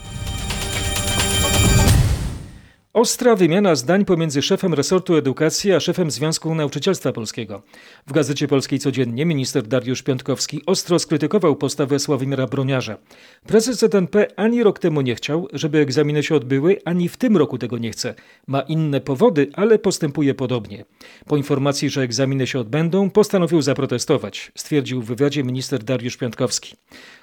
Ostra 2.94 3.36
wymiana 3.36 3.74
zdań 3.74 4.04
pomiędzy 4.04 4.42
szefem 4.42 4.74
resortu 4.74 5.16
edukacji 5.16 5.72
a 5.72 5.80
szefem 5.80 6.10
Związku 6.10 6.54
Nauczycielstwa 6.54 7.12
Polskiego. 7.12 7.62
W 8.06 8.12
Gazecie 8.12 8.48
Polskiej 8.48 8.78
Codziennie 8.78 9.26
minister 9.26 9.62
Dariusz 9.62 10.02
Piątkowski 10.02 10.62
ostro 10.66 10.98
skrytykował 10.98 11.56
postawę 11.56 11.98
Sławomira 11.98 12.46
Broniarza. 12.46 12.96
Prezes 13.46 13.78
ZNP 13.78 14.26
ani 14.36 14.62
rok 14.62 14.78
temu 14.78 15.00
nie 15.00 15.14
chciał, 15.14 15.48
żeby 15.52 15.78
egzaminy 15.78 16.22
się 16.22 16.34
odbyły, 16.34 16.78
ani 16.84 17.08
w 17.08 17.16
tym 17.16 17.36
roku 17.36 17.58
tego 17.58 17.78
nie 17.78 17.90
chce. 17.90 18.14
Ma 18.46 18.60
inne 18.60 19.00
powody, 19.00 19.50
ale 19.52 19.78
postępuje 19.78 20.34
podobnie. 20.34 20.84
Po 21.26 21.36
informacji, 21.36 21.90
że 21.90 22.02
egzaminy 22.02 22.46
się 22.46 22.58
odbędą, 22.58 23.10
postanowił 23.10 23.62
zaprotestować, 23.62 24.52
stwierdził 24.54 25.02
w 25.02 25.06
wywiadzie 25.06 25.44
minister 25.44 25.84
Dariusz 25.84 26.16
Piątkowski. 26.16 26.76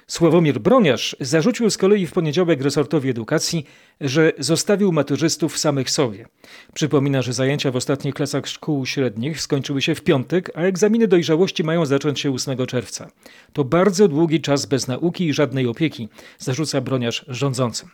Sławomir 0.06 0.58
Broniarz 0.58 1.16
zarzucił 1.20 1.70
z 1.70 1.78
kolei 1.78 2.06
w 2.06 2.12
poniedziałek 2.12 2.62
resortowi 2.62 3.10
edukacji, 3.10 3.66
że 4.00 4.32
zostawił 4.38 4.92
maturzystów 4.92 5.58
samych 5.58 5.90
sobie. 5.90 6.26
Przypomina, 6.74 7.22
że 7.22 7.32
zajęcia 7.32 7.70
w 7.70 7.76
ostatnich 7.76 8.14
klasach 8.14 8.46
szkół 8.46 8.86
średnich 8.86 9.40
skończyły 9.40 9.82
się 9.82 9.94
w 9.94 10.04
piątek, 10.04 10.50
a 10.54 10.60
egzaminy 10.60 11.08
dojrzałości 11.08 11.64
mają 11.64 11.86
zacząć 11.86 12.20
się 12.20 12.34
8 12.34 12.66
czerwca. 12.66 13.08
To 13.52 13.64
bardzo 13.64 14.08
długi 14.08 14.40
czas 14.40 14.66
bez 14.66 14.88
nauki 14.88 15.26
i 15.26 15.32
żadnej 15.32 15.66
opieki, 15.66 16.08
zarzuca 16.38 16.80
Broniarz 16.80 17.24
rządzącym. 17.28 17.88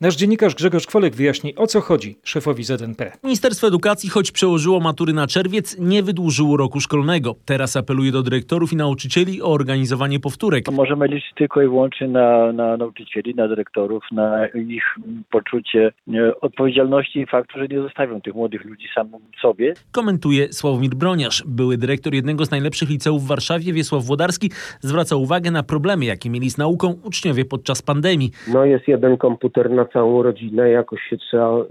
Nasz 0.00 0.16
dziennikarz 0.16 0.54
Grzegorz 0.54 0.86
Kwolek 0.86 1.14
wyjaśni, 1.14 1.56
o 1.56 1.66
co 1.66 1.80
chodzi 1.80 2.18
szefowi 2.24 2.64
ZNP. 2.64 3.12
Ministerstwo 3.24 3.66
Edukacji, 3.66 4.10
choć 4.10 4.32
przełożyło 4.32 4.80
matury 4.80 5.12
na 5.12 5.26
czerwiec, 5.26 5.78
nie 5.78 6.02
wydłużyło 6.02 6.56
roku 6.56 6.80
szkolnego. 6.80 7.34
Teraz 7.44 7.76
apeluje 7.76 8.12
do 8.12 8.22
dyrektorów 8.22 8.72
i 8.72 8.76
nauczycieli 8.76 9.42
o 9.42 9.46
organizowanie 9.46 10.20
powtórek. 10.20 10.70
Możemy 10.70 11.06
liczyć 11.08 11.32
tylko 11.34 11.62
i 11.62 11.64
wyłącznie 11.64 12.08
na, 12.08 12.52
na 12.52 12.76
nauczycieli, 12.76 13.34
na 13.34 13.48
dyrektorów, 13.48 14.04
na 14.12 14.48
ich 14.48 14.96
poczucie 15.30 15.92
e, 16.14 16.40
odpowiedzialności 16.40 17.20
i 17.20 17.26
faktu, 17.26 17.58
że 17.58 17.68
nie 17.68 17.80
zostawią 17.80 18.17
tych 18.20 18.34
młodych 18.34 18.64
ludzi 18.64 18.86
samym 18.94 19.20
sobie. 19.42 19.74
Komentuje 19.92 20.52
Sławomir 20.52 20.94
Broniarz. 20.94 21.44
Były 21.46 21.76
dyrektor 21.76 22.14
jednego 22.14 22.44
z 22.44 22.50
najlepszych 22.50 22.90
liceów 22.90 23.24
w 23.24 23.26
Warszawie, 23.26 23.72
Wiesław 23.72 24.04
Włodarski, 24.04 24.50
zwraca 24.80 25.16
uwagę 25.16 25.50
na 25.50 25.62
problemy, 25.62 26.04
jakie 26.04 26.30
mieli 26.30 26.50
z 26.50 26.58
nauką 26.58 26.94
uczniowie 27.02 27.44
podczas 27.44 27.82
pandemii. 27.82 28.30
No 28.52 28.64
jest 28.64 28.88
jeden 28.88 29.16
komputer 29.16 29.70
na 29.70 29.84
całą 29.84 30.22
rodzinę, 30.22 30.70
jakoś 30.70 31.00
się 31.10 31.16
trzeba 31.16 31.60
y, 31.60 31.64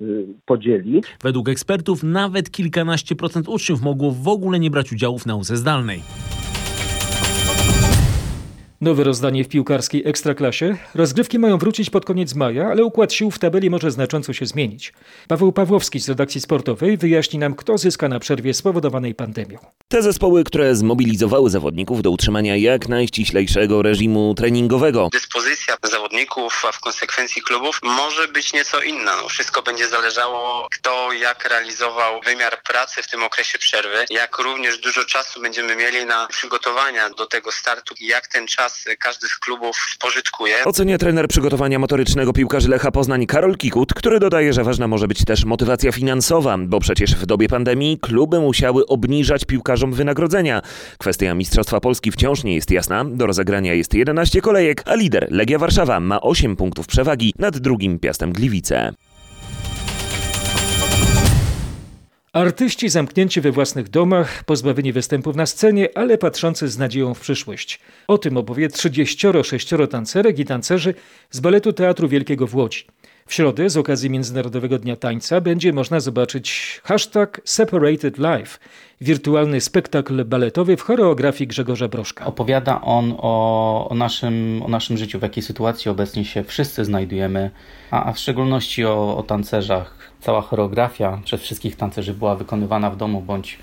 podzielić. 0.45 1.05
Według 1.23 1.49
ekspertów 1.49 2.03
nawet 2.03 2.51
kilkanaście 2.51 3.15
procent 3.15 3.47
uczniów 3.49 3.81
mogło 3.81 4.11
w 4.11 4.27
ogóle 4.27 4.59
nie 4.59 4.71
brać 4.71 4.91
udziału 4.91 5.17
w 5.19 5.25
nauce 5.25 5.57
zdalnej. 5.57 6.01
Nowe 8.81 9.03
rozdanie 9.03 9.43
w 9.43 9.47
piłkarskiej 9.47 10.07
ekstraklasie. 10.07 10.77
Rozgrywki 10.95 11.39
mają 11.39 11.57
wrócić 11.57 11.89
pod 11.89 12.05
koniec 12.05 12.35
maja, 12.35 12.67
ale 12.67 12.83
układ 12.83 13.13
sił 13.13 13.31
w 13.31 13.39
tabeli 13.39 13.69
może 13.69 13.91
znacząco 13.91 14.33
się 14.33 14.45
zmienić. 14.45 14.93
Paweł 15.27 15.51
Pawłowski 15.51 15.99
z 15.99 16.09
redakcji 16.09 16.41
sportowej 16.41 16.97
wyjaśni 16.97 17.39
nam, 17.39 17.55
kto 17.55 17.77
zyska 17.77 18.07
na 18.07 18.19
przerwie 18.19 18.53
spowodowanej 18.53 19.15
pandemią. 19.15 19.59
Te 19.87 20.01
zespoły, 20.01 20.43
które 20.43 20.75
zmobilizowały 20.75 21.49
zawodników 21.49 22.01
do 22.01 22.11
utrzymania 22.11 22.55
jak 22.55 22.87
najściślejszego 22.87 23.81
reżimu 23.81 24.33
treningowego. 24.37 25.09
Dyspozycja 25.11 25.75
zawodników, 25.83 26.65
a 26.67 26.71
w 26.71 26.79
konsekwencji 26.79 27.41
klubów 27.41 27.79
może 27.83 28.27
być 28.27 28.53
nieco 28.53 28.81
inna. 28.81 29.15
No, 29.21 29.29
wszystko 29.29 29.61
będzie 29.61 29.87
zależało, 29.87 30.67
kto 30.79 31.13
jak 31.13 31.49
realizował 31.49 32.21
wymiar 32.21 32.63
pracy 32.63 33.03
w 33.03 33.07
tym 33.07 33.23
okresie 33.23 33.57
przerwy, 33.57 34.05
jak 34.09 34.37
również 34.37 34.77
dużo 34.77 35.05
czasu 35.05 35.41
będziemy 35.41 35.75
mieli 35.75 36.05
na 36.05 36.27
przygotowania 36.27 37.09
do 37.09 37.25
tego 37.25 37.51
startu, 37.51 37.95
jak 37.99 38.27
ten 38.27 38.47
czas 38.47 38.66
każdy 38.99 39.27
z 39.27 39.39
klubów 39.39 39.75
spożytkuje. 39.93 40.55
Ocenia 40.65 40.97
trener 40.97 41.27
przygotowania 41.27 41.79
motorycznego 41.79 42.33
piłkarzy 42.33 42.69
Lecha 42.69 42.91
Poznań 42.91 43.25
Karol 43.25 43.57
Kikut, 43.57 43.93
który 43.93 44.19
dodaje, 44.19 44.53
że 44.53 44.63
ważna 44.63 44.87
może 44.87 45.07
być 45.07 45.25
też 45.25 45.45
motywacja 45.45 45.91
finansowa, 45.91 46.57
bo 46.57 46.79
przecież 46.79 47.15
w 47.15 47.25
dobie 47.25 47.47
pandemii 47.47 47.99
kluby 47.99 48.39
musiały 48.39 48.85
obniżać 48.85 49.45
piłkarzom 49.45 49.93
wynagrodzenia. 49.93 50.61
Kwestia 50.97 51.33
Mistrzostwa 51.33 51.79
Polski 51.79 52.11
wciąż 52.11 52.43
nie 52.43 52.55
jest 52.55 52.71
jasna. 52.71 53.05
Do 53.05 53.25
rozegrania 53.25 53.73
jest 53.73 53.93
11 53.93 54.41
kolejek, 54.41 54.83
a 54.85 54.95
lider 54.95 55.27
Legia 55.31 55.59
Warszawa 55.59 55.99
ma 55.99 56.21
8 56.21 56.55
punktów 56.55 56.87
przewagi 56.87 57.33
nad 57.39 57.57
drugim 57.57 57.99
Piastem 57.99 58.33
Gliwice. 58.33 58.93
Artyści 62.37 62.89
zamknięci 62.89 63.41
we 63.41 63.51
własnych 63.51 63.89
domach, 63.89 64.43
pozbawieni 64.43 64.93
występów 64.93 65.35
na 65.35 65.45
scenie, 65.45 65.89
ale 65.95 66.17
patrzący 66.17 66.67
z 66.67 66.77
nadzieją 66.77 67.13
w 67.13 67.19
przyszłość. 67.19 67.79
O 68.07 68.17
tym 68.17 68.37
opowie 68.37 68.69
36 68.69 69.69
tancerek 69.89 70.39
i 70.39 70.45
tancerzy 70.45 70.93
z 71.31 71.39
baletu 71.39 71.73
Teatru 71.73 72.07
Wielkiego 72.07 72.47
w 72.47 72.55
Łodzi. 72.55 72.85
W 73.27 73.33
środę 73.33 73.69
z 73.69 73.77
okazji 73.77 74.09
Międzynarodowego 74.09 74.79
Dnia 74.79 74.95
Tańca 74.95 75.41
będzie 75.41 75.73
można 75.73 75.99
zobaczyć 75.99 76.81
hashtag 76.83 77.41
Separated 77.45 78.17
Life, 78.17 78.59
wirtualny 79.01 79.61
spektakl 79.61 80.25
baletowy 80.25 80.77
w 80.77 80.81
choreografii 80.81 81.47
Grzegorza 81.47 81.87
Broszka. 81.87 82.25
Opowiada 82.25 82.81
on 82.81 83.13
o, 83.17 83.87
o, 83.89 83.95
naszym, 83.95 84.61
o 84.65 84.67
naszym 84.67 84.97
życiu, 84.97 85.19
w 85.19 85.21
jakiej 85.21 85.43
sytuacji 85.43 85.91
obecnie 85.91 86.25
się 86.25 86.43
wszyscy 86.43 86.85
znajdujemy, 86.85 87.51
a, 87.91 88.05
a 88.05 88.13
w 88.13 88.19
szczególności 88.19 88.85
o, 88.85 89.17
o 89.17 89.23
tancerzach. 89.23 89.96
Cała 90.19 90.41
choreografia 90.41 91.19
przez 91.25 91.41
wszystkich 91.41 91.75
tancerzy 91.75 92.13
była 92.13 92.35
wykonywana 92.35 92.89
w 92.89 92.97
domu 92.97 93.21
bądź 93.21 93.59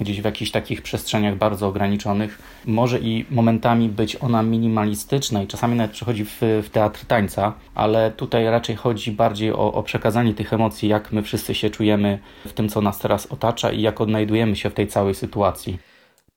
gdzieś 0.00 0.20
w 0.20 0.24
jakichś 0.24 0.50
takich 0.50 0.82
przestrzeniach 0.82 1.36
bardzo 1.36 1.66
ograniczonych. 1.66 2.38
Może 2.66 2.98
i 2.98 3.24
momentami 3.30 3.88
być 3.88 4.16
ona 4.20 4.42
minimalistyczna 4.42 5.42
i 5.42 5.46
czasami 5.46 5.76
nawet 5.76 5.92
przechodzi 5.92 6.24
w, 6.24 6.40
w 6.40 6.70
teatr 6.72 7.06
tańca, 7.06 7.52
ale 7.74 8.10
tutaj 8.10 8.44
raczej 8.44 8.76
chodzi 8.76 9.12
bardziej 9.12 9.52
o, 9.52 9.72
o 9.72 9.82
przekazanie 9.82 10.34
tych 10.34 10.52
emocji, 10.52 10.88
jak 10.88 11.12
my 11.12 11.22
wszyscy 11.22 11.54
się 11.54 11.70
czujemy 11.70 12.18
w 12.46 12.52
tym, 12.52 12.68
co 12.68 12.80
nas 12.80 12.98
teraz 12.98 13.26
otacza 13.26 13.72
i 13.72 13.82
jak 13.82 14.00
odnajdujemy 14.00 14.56
się 14.56 14.70
w 14.70 14.74
tej 14.74 14.88
całej 14.88 15.14
sytuacji. 15.14 15.78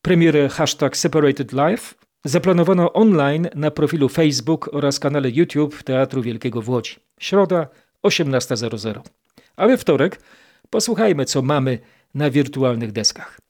Premierę 0.01 0.49
hashtag 0.49 0.97
Separated 0.97 1.51
Life 1.53 1.95
zaplanowano 2.23 2.93
online 2.93 3.47
na 3.55 3.71
profilu 3.71 4.09
Facebook 4.09 4.69
oraz 4.73 4.99
kanale 4.99 5.29
YouTube 5.29 5.83
Teatru 5.83 6.21
Wielkiego 6.21 6.61
w 6.61 6.69
Łodzi. 6.69 6.95
Środa 7.19 7.67
18.00. 8.03 9.24
A 9.57 9.67
we 9.67 9.77
wtorek 9.77 10.21
posłuchajmy, 10.69 11.25
co 11.25 11.41
mamy 11.41 11.79
na 12.13 12.29
wirtualnych 12.29 12.91
deskach. 12.91 13.44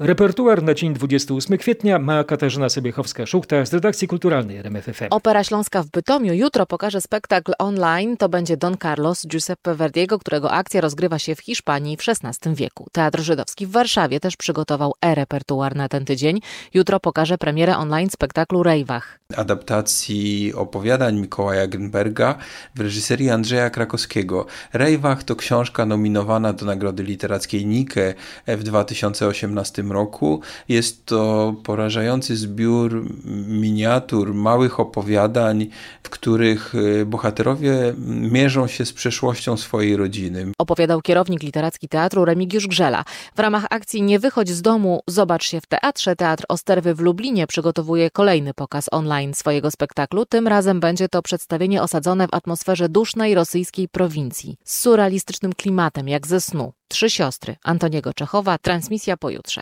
Repertuar 0.00 0.62
na 0.62 0.74
dzień 0.74 0.94
28 0.94 1.58
kwietnia 1.58 1.98
ma 1.98 2.24
Katarzyna 2.24 2.66
Sobiechowska-Szuchta 2.66 3.66
z 3.66 3.74
redakcji 3.74 4.08
kulturalnej 4.08 4.56
RMFFM. 4.56 5.06
Opera 5.10 5.44
Śląska 5.44 5.82
w 5.82 5.86
Bytomiu 5.86 6.34
jutro 6.34 6.66
pokaże 6.66 7.00
spektakl 7.00 7.52
online. 7.58 8.16
To 8.16 8.28
będzie 8.28 8.56
Don 8.56 8.76
Carlos 8.78 9.26
Giuseppe 9.26 9.74
Verdiego, 9.74 10.18
którego 10.18 10.52
akcja 10.52 10.80
rozgrywa 10.80 11.18
się 11.18 11.34
w 11.34 11.40
Hiszpanii 11.40 11.96
w 11.96 12.00
XVI 12.08 12.54
wieku. 12.54 12.86
Teatr 12.92 13.20
Żydowski 13.20 13.66
w 13.66 13.70
Warszawie 13.70 14.20
też 14.20 14.36
przygotował 14.36 14.94
e-repertuar 15.02 15.76
na 15.76 15.88
ten 15.88 16.04
tydzień. 16.04 16.40
Jutro 16.74 17.00
pokaże 17.00 17.38
premierę 17.38 17.76
online 17.76 18.10
spektaklu 18.10 18.62
Rejwach. 18.62 19.18
Adaptacji 19.36 20.52
opowiadań 20.54 21.20
Mikołaja 21.20 21.66
Genberga 21.66 22.38
w 22.74 22.80
reżyserii 22.80 23.30
Andrzeja 23.30 23.70
Krakowskiego. 23.70 24.46
Rejwach 24.72 25.24
to 25.24 25.36
książka 25.36 25.86
nominowana 25.86 26.52
do 26.52 26.66
Nagrody 26.66 27.02
Literackiej 27.02 27.66
Nike 27.66 28.14
w 28.46 28.62
2018 28.62 29.89
roku. 29.92 30.40
Jest 30.68 31.06
to 31.06 31.54
porażający 31.64 32.36
zbiór 32.36 33.04
miniatur, 33.46 34.34
małych 34.34 34.80
opowiadań, 34.80 35.66
w 36.02 36.10
których 36.10 36.72
bohaterowie 37.06 37.94
mierzą 38.06 38.66
się 38.66 38.84
z 38.84 38.92
przeszłością 38.92 39.56
swojej 39.56 39.96
rodziny. 39.96 40.52
Opowiadał 40.58 41.02
kierownik 41.02 41.42
literacki 41.42 41.88
teatru 41.88 42.24
Remigiusz 42.24 42.66
Grzela. 42.66 43.04
W 43.36 43.40
ramach 43.40 43.66
akcji 43.70 44.02
Nie 44.02 44.18
wychodź 44.18 44.48
z 44.48 44.62
domu, 44.62 45.00
zobacz 45.06 45.44
się 45.44 45.60
w 45.60 45.66
teatrze. 45.66 46.16
Teatr 46.16 46.44
Osterwy 46.48 46.94
w 46.94 47.00
Lublinie 47.00 47.46
przygotowuje 47.46 48.10
kolejny 48.10 48.54
pokaz 48.54 48.86
online 48.90 49.34
swojego 49.34 49.70
spektaklu. 49.70 50.26
Tym 50.26 50.48
razem 50.48 50.80
będzie 50.80 51.08
to 51.08 51.22
przedstawienie 51.22 51.82
osadzone 51.82 52.28
w 52.28 52.34
atmosferze 52.34 52.88
dusznej 52.88 53.34
rosyjskiej 53.34 53.88
prowincji 53.88 54.56
z 54.64 54.80
surrealistycznym 54.80 55.52
klimatem 55.52 56.08
jak 56.08 56.26
ze 56.26 56.40
snu. 56.40 56.72
Trzy 56.88 57.10
siostry 57.10 57.56
Antoniego 57.64 58.14
Czechowa, 58.14 58.58
transmisja 58.58 59.16
pojutrze. 59.16 59.60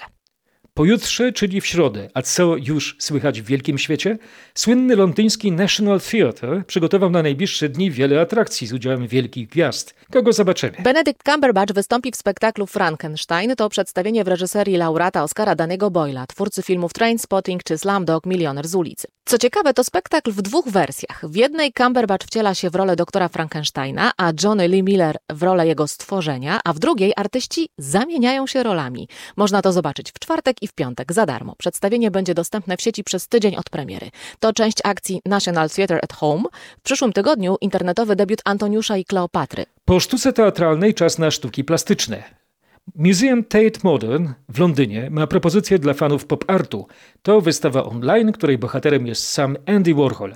Pojutrze, 0.79 1.33
czyli 1.33 1.61
w 1.61 1.67
środę, 1.67 2.09
a 2.15 2.23
co 2.23 2.57
już 2.57 2.97
słychać 2.99 3.43
w 3.43 3.45
wielkim 3.45 3.79
świecie? 3.79 4.19
Słynny 4.55 4.97
londyński 4.97 5.53
National 5.53 6.01
Theatre 6.01 6.63
przygotował 6.67 7.11
na 7.11 7.23
najbliższe 7.23 7.69
dni 7.69 7.91
wiele 7.91 8.21
atrakcji 8.21 8.67
z 8.67 8.73
udziałem 8.73 9.07
wielkich 9.07 9.49
gwiazd. 9.49 9.95
Kogo 10.13 10.33
zobaczymy? 10.33 10.73
Benedict 10.79 11.23
Cumberbatch 11.25 11.75
wystąpi 11.75 12.11
w 12.11 12.17
spektaklu 12.17 12.67
Frankenstein. 12.67 13.57
To 13.57 13.69
przedstawienie 13.69 14.25
w 14.25 14.29
reżyserii 14.29 14.77
laureata 14.77 15.23
Oscara 15.23 15.55
Danego 15.55 15.91
Boyla, 15.91 16.27
twórcy 16.27 16.63
filmów 16.63 16.93
Trainspotting 16.93 17.63
czy 17.63 17.79
Slumdog 17.79 18.27
Milioner 18.27 18.69
z 18.69 18.75
ulicy. 18.75 19.09
Co 19.25 19.39
ciekawe, 19.39 19.75
to 19.75 19.85
spektakl 19.85 20.33
w 20.33 20.43
dwóch 20.43 20.69
wersjach. 20.69 21.25
W 21.31 21.37
jednej 21.37 21.73
Cumberbatch 21.73 22.27
wciela 22.27 22.55
się 22.55 22.71
w 22.71 22.75
rolę 22.75 22.97
doktora 22.97 23.29
Frankensteina, 23.29 24.13
a 24.17 24.33
Johnny 24.43 24.69
Lee 24.69 24.83
Miller 24.83 25.17
w 25.31 25.43
rolę 25.43 25.67
jego 25.67 25.89
stworzenia, 25.89 26.61
a 26.65 26.73
w 26.73 26.79
drugiej 26.79 27.13
artyści 27.17 27.69
zamieniają 27.79 28.47
się 28.47 28.63
rolami. 28.63 29.09
Można 29.37 29.63
to 29.63 29.73
zobaczyć 29.73 30.11
w 30.11 30.19
czwartek 30.19 30.57
i 30.63 30.68
w 30.69 30.73
piątek 30.73 31.13
za 31.13 31.27
darmo. 31.27 31.55
Przedstawienie 31.59 32.11
będzie 32.11 32.35
dostępne 32.35 32.77
w 32.77 32.83
sieci 32.83 33.05
przez 33.05 33.29
tydzień 33.29 33.57
od 33.57 33.71
premiery. 33.71 34.11
To 34.41 34.53
część 34.53 34.79
akcji 34.85 35.21
National 35.27 35.71
Theatre 35.71 36.01
at 36.03 36.13
Home. 36.13 36.43
W 36.79 36.83
przyszłym 36.83 37.13
tygodniu 37.13 37.57
internetowy 37.61 38.17
debiut 38.17 38.41
Antoniusza 38.45 38.97
i 38.97 39.05
Kleopatry. 39.05 39.65
Po 39.85 40.01
sztuce 40.01 40.33
teatralnej 40.33 40.95
czas 40.95 41.19
na 41.19 41.31
sztuki 41.31 41.65
plastyczne. 41.65 42.23
Museum 42.95 43.45
Tate 43.45 43.81
Modern 43.85 44.29
w 44.49 44.59
Londynie 44.59 45.11
ma 45.11 45.27
propozycję 45.27 45.79
dla 45.79 45.95
fanów 45.95 46.27
pop 46.27 46.45
artu. 46.51 46.87
To 47.23 47.41
wystawa 47.41 47.85
online, 47.85 48.33
której 48.33 48.59
bohaterem 48.59 49.07
jest 49.07 49.29
sam 49.29 49.57
Andy 49.67 49.95
Warhol. 49.95 50.35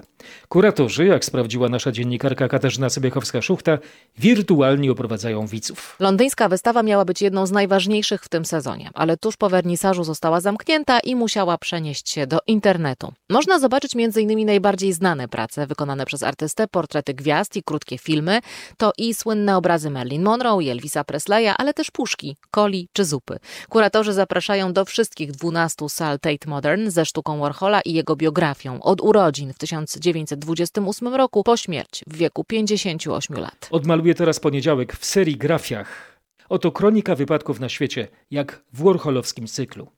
Kuratorzy, 0.49 1.07
jak 1.07 1.25
sprawdziła 1.25 1.69
nasza 1.69 1.93
dziennikarka 1.93 2.49
Katarzyna 2.49 2.88
Sobiechowska-Szuchta, 2.88 3.79
wirtualnie 4.19 4.93
oprowadzają 4.93 5.47
widzów. 5.47 5.97
Londyńska 6.01 6.49
wystawa 6.49 6.83
miała 6.83 7.05
być 7.05 7.23
jedną 7.23 7.47
z 7.47 7.51
najważniejszych 7.51 8.25
w 8.25 8.29
tym 8.29 8.45
sezonie, 8.45 8.91
ale 8.95 9.17
tuż 9.17 9.37
po 9.37 9.49
wernisażu 9.49 10.05
została 10.05 10.41
zamknięta 10.41 11.01
i 11.01 11.17
musiała 11.17 11.59
przenieść 11.59 12.11
się 12.11 12.27
do 12.27 12.38
internetu. 12.47 13.12
Można 13.31 13.59
zobaczyć 13.59 13.93
m.in. 13.97 14.47
najbardziej 14.47 14.93
znane 14.93 15.29
prace 15.29 15.67
wykonane 15.67 16.07
przez 16.07 16.23
artystę, 16.23 16.69
portrety 16.69 17.15
gwiazd 17.15 17.57
i 17.57 17.62
krótkie 17.62 17.99
filmy. 17.99 18.41
To 18.77 18.93
i 18.99 19.15
słynne 19.15 19.57
obrazy 19.57 19.91
Marilyn 19.91 20.23
Monroe 20.23 20.61
i 20.61 20.69
Elvisa 20.69 21.05
Presleya, 21.05 21.55
ale 21.59 21.75
też 21.75 21.91
puszki, 21.91 22.37
coli 22.50 22.88
czy 22.92 23.05
zupy. 23.05 23.38
Kuratorzy 23.68 24.12
zapraszają 24.12 24.72
do 24.72 24.85
wszystkich 24.85 25.33
12 25.33 25.88
sal 25.88 26.20
Tate 26.20 26.50
Modern 26.50 26.90
ze 26.90 27.07
sztuką 27.07 27.38
Warhola 27.38 27.81
i 27.81 27.92
jego 27.92 28.16
biografią 28.16 28.83
od 28.83 29.00
urodzin 29.00 29.52
w 29.52 29.59
1928 29.59 31.14
roku 31.14 31.44
po 31.44 31.57
śmierć 31.57 32.05
w 32.07 32.16
wieku 32.16 32.44
58 32.44 33.37
lat. 33.37 33.68
Odmaluję 33.70 34.14
teraz 34.14 34.40
poniedziałek 34.40 34.96
w 34.96 35.05
serii 35.05 35.37
Grafiach. 35.37 36.18
Oto 36.48 36.72
kronika 36.72 37.14
wypadków 37.14 37.61
na 37.61 37.68
świecie, 37.68 38.09
jak 38.31 38.62
w 38.72 38.83
Warholowskim 38.85 39.46
cyklu. 39.46 39.88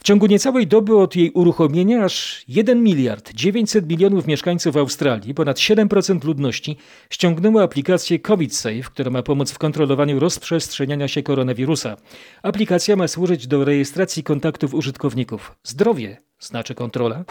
W 0.00 0.02
ciągu 0.02 0.26
niecałej 0.26 0.66
doby 0.66 0.96
od 0.96 1.16
jej 1.16 1.30
uruchomienia 1.30 2.04
aż 2.04 2.44
1 2.48 2.82
miliard 2.82 3.32
900 3.34 3.88
milionów 3.88 4.26
mieszkańców 4.26 4.76
Australii, 4.76 5.34
ponad 5.34 5.56
7% 5.56 6.24
ludności, 6.24 6.76
ściągnęło 7.10 7.62
aplikację 7.62 8.18
COVID 8.18 8.56
Safe, 8.56 8.82
która 8.82 9.10
ma 9.10 9.22
pomóc 9.22 9.52
w 9.52 9.58
kontrolowaniu 9.58 10.20
rozprzestrzeniania 10.20 11.08
się 11.08 11.22
koronawirusa. 11.22 11.96
Aplikacja 12.42 12.96
ma 12.96 13.08
służyć 13.08 13.46
do 13.46 13.64
rejestracji 13.64 14.22
kontaktów 14.22 14.74
użytkowników. 14.74 15.52
Zdrowie 15.62 16.16
znaczy 16.38 16.74
kontrola. 16.74 17.24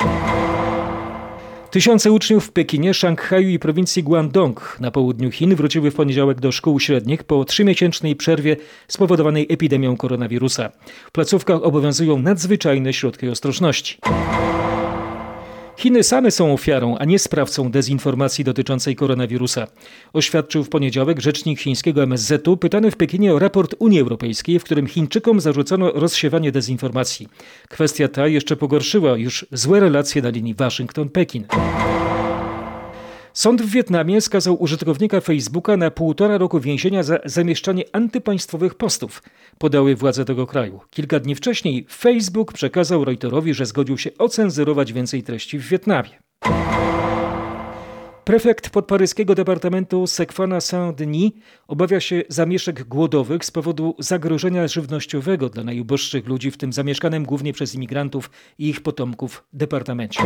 Tysiące 1.72 2.12
uczniów 2.12 2.46
w 2.46 2.52
Pekinie, 2.52 2.94
Szanghaju 2.94 3.50
i 3.50 3.60
prowincji 3.60 4.04
Guangdong 4.04 4.78
na 4.80 4.92
południu 4.92 5.32
Chin 5.32 5.56
wróciły 5.56 5.92
w 5.92 5.96
poniedziałek 5.96 6.40
do 6.40 6.52
szkół 6.52 6.80
średnich 6.80 7.24
po 7.24 7.46
trzymiesięcznej 7.46 8.16
przerwie 8.16 8.58
spowodowanej 8.88 9.48
epidemią 9.50 9.98
koronawirusa. 9.98 10.70
W 11.08 11.12
placówkach 11.12 11.64
obowiązują 11.64 12.20
nadzwyczajne 12.20 12.94
środki 12.94 13.30
ostrożności. 13.30 13.98
Chiny 15.80 16.04
same 16.04 16.32
są 16.32 16.54
ofiarą, 16.54 16.98
a 16.98 17.06
nie 17.06 17.20
sprawcą 17.20 17.72
dezinformacji 17.72 18.44
dotyczącej 18.44 18.96
koronawirusa. 18.96 19.68
Oświadczył 20.14 20.64
w 20.64 20.70
poniedziałek 20.70 21.20
rzecznik 21.20 21.60
chińskiego 21.60 22.04
MSZ-u 22.04 22.58
pytany 22.58 22.92
w 22.92 22.98
Pekinie 22.98 23.34
o 23.34 23.40
raport 23.40 23.76
Unii 23.80 24.00
Europejskiej, 24.00 24.60
w 24.60 24.64
którym 24.64 24.88
Chińczykom 24.88 25.42
zarzucono 25.42 25.92
rozsiewanie 25.92 26.52
dezinformacji. 26.52 27.28
Kwestia 27.70 28.08
ta 28.08 28.28
jeszcze 28.28 28.56
pogorszyła 28.56 29.18
już 29.18 29.46
złe 29.52 29.80
relacje 29.80 30.22
na 30.22 30.30
linii 30.30 30.56
Waszyngton-Pekin. 30.56 31.44
Sąd 33.34 33.62
w 33.62 33.72
Wietnamie 33.72 34.22
skazał 34.22 34.64
użytkownika 34.64 35.22
Facebooka 35.22 35.78
na 35.78 35.92
półtora 35.92 36.38
roku 36.38 36.60
więzienia 36.60 37.04
za 37.04 37.20
zamieszczanie 37.26 37.84
antypaństwowych 37.92 38.76
postów, 38.76 39.24
podały 39.60 39.96
władze 39.96 40.26
tego 40.26 40.48
kraju. 40.48 40.80
Kilka 40.90 41.20
dni 41.20 41.36
wcześniej 41.36 41.86
Facebook 41.90 42.54
przekazał 42.54 43.06
Reutersowi, 43.06 43.54
że 43.54 43.66
zgodził 43.66 43.98
się 43.98 44.10
ocenzurować 44.18 44.94
więcej 44.94 45.24
treści 45.24 45.60
w 45.60 45.68
Wietnamie. 45.68 46.10
Prefekt 48.24 48.70
podparyskiego 48.70 49.36
departamentu 49.36 50.08
Sekwona 50.08 50.62
Saint-Denis 50.62 51.32
obawia 51.68 52.00
się 52.00 52.24
zamieszek 52.30 52.84
głodowych 52.84 53.46
z 53.46 53.52
powodu 53.52 53.96
zagrożenia 54.00 54.68
żywnościowego 54.68 55.50
dla 55.50 55.64
najuboższych 55.64 56.28
ludzi, 56.28 56.52
w 56.52 56.58
tym 56.58 56.74
zamieszkanym 56.74 57.24
głównie 57.24 57.54
przez 57.54 57.76
imigrantów 57.76 58.30
i 58.58 58.70
ich 58.70 58.82
potomków 58.82 59.44
departamencie. 59.54 60.24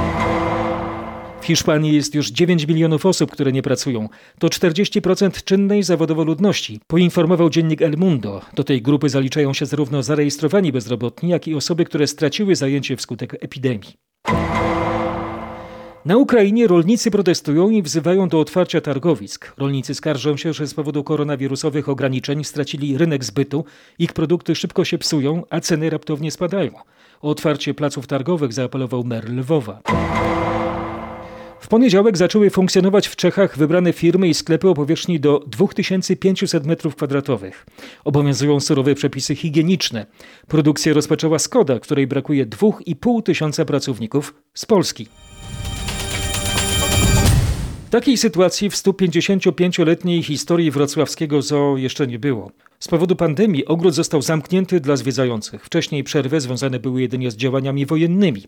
W 1.43 1.45
Hiszpanii 1.45 1.95
jest 1.95 2.15
już 2.15 2.31
9 2.31 2.67
milionów 2.67 3.05
osób, 3.05 3.31
które 3.31 3.51
nie 3.51 3.61
pracują. 3.61 4.09
To 4.39 4.47
40% 4.47 5.43
czynnej 5.43 5.83
zawodowo 5.83 6.23
ludności, 6.23 6.79
poinformował 6.87 7.49
dziennik 7.49 7.81
El 7.81 7.97
Mundo. 7.97 8.41
Do 8.53 8.63
tej 8.63 8.81
grupy 8.81 9.09
zaliczają 9.09 9.53
się 9.53 9.65
zarówno 9.65 10.03
zarejestrowani 10.03 10.71
bezrobotni, 10.71 11.29
jak 11.29 11.47
i 11.47 11.55
osoby, 11.55 11.85
które 11.85 12.07
straciły 12.07 12.55
zajęcie 12.55 12.95
wskutek 12.97 13.43
epidemii. 13.43 13.93
Na 16.05 16.17
Ukrainie 16.17 16.67
rolnicy 16.67 17.11
protestują 17.11 17.69
i 17.69 17.81
wzywają 17.81 18.27
do 18.27 18.39
otwarcia 18.39 18.81
targowisk. 18.81 19.53
Rolnicy 19.57 19.95
skarżą 19.95 20.37
się, 20.37 20.53
że 20.53 20.67
z 20.67 20.73
powodu 20.73 21.03
koronawirusowych 21.03 21.89
ograniczeń 21.89 22.43
stracili 22.43 22.97
rynek 22.97 23.23
zbytu, 23.23 23.65
ich 23.99 24.13
produkty 24.13 24.55
szybko 24.55 24.85
się 24.85 24.97
psują, 24.97 25.43
a 25.49 25.59
ceny 25.59 25.89
raptownie 25.89 26.31
spadają. 26.31 26.71
O 27.21 27.29
otwarcie 27.29 27.73
placów 27.73 28.07
targowych 28.07 28.53
zaapelował 28.53 29.03
mer 29.03 29.29
Lwowa. 29.29 29.81
W 31.63 31.67
poniedziałek 31.67 32.17
zaczęły 32.17 32.49
funkcjonować 32.49 33.07
w 33.07 33.15
Czechach 33.15 33.57
wybrane 33.57 33.93
firmy 33.93 34.27
i 34.27 34.33
sklepy 34.33 34.69
o 34.69 34.73
powierzchni 34.73 35.19
do 35.19 35.39
2500 35.47 36.63
m2. 36.63 37.51
Obowiązują 38.03 38.59
surowe 38.59 38.95
przepisy 38.95 39.35
higieniczne. 39.35 40.05
Produkcję 40.47 40.93
rozpoczęła 40.93 41.39
Skoda, 41.39 41.79
której 41.79 42.07
brakuje 42.07 42.45
2,5 42.45 43.23
tysiąca 43.23 43.65
pracowników 43.65 44.33
z 44.53 44.65
Polski. 44.65 45.07
Takiej 47.93 48.17
sytuacji 48.17 48.69
w 48.69 48.73
155-letniej 48.73 50.23
historii 50.23 50.71
wrocławskiego 50.71 51.41
zoo 51.41 51.77
jeszcze 51.77 52.07
nie 52.07 52.19
było. 52.19 52.51
Z 52.79 52.87
powodu 52.87 53.15
pandemii 53.15 53.65
ogród 53.65 53.93
został 53.93 54.21
zamknięty 54.21 54.79
dla 54.79 54.95
zwiedzających. 54.95 55.65
Wcześniej 55.65 56.03
przerwy 56.03 56.41
związane 56.41 56.79
były 56.79 57.01
jedynie 57.01 57.31
z 57.31 57.35
działaniami 57.35 57.85
wojennymi. 57.85 58.43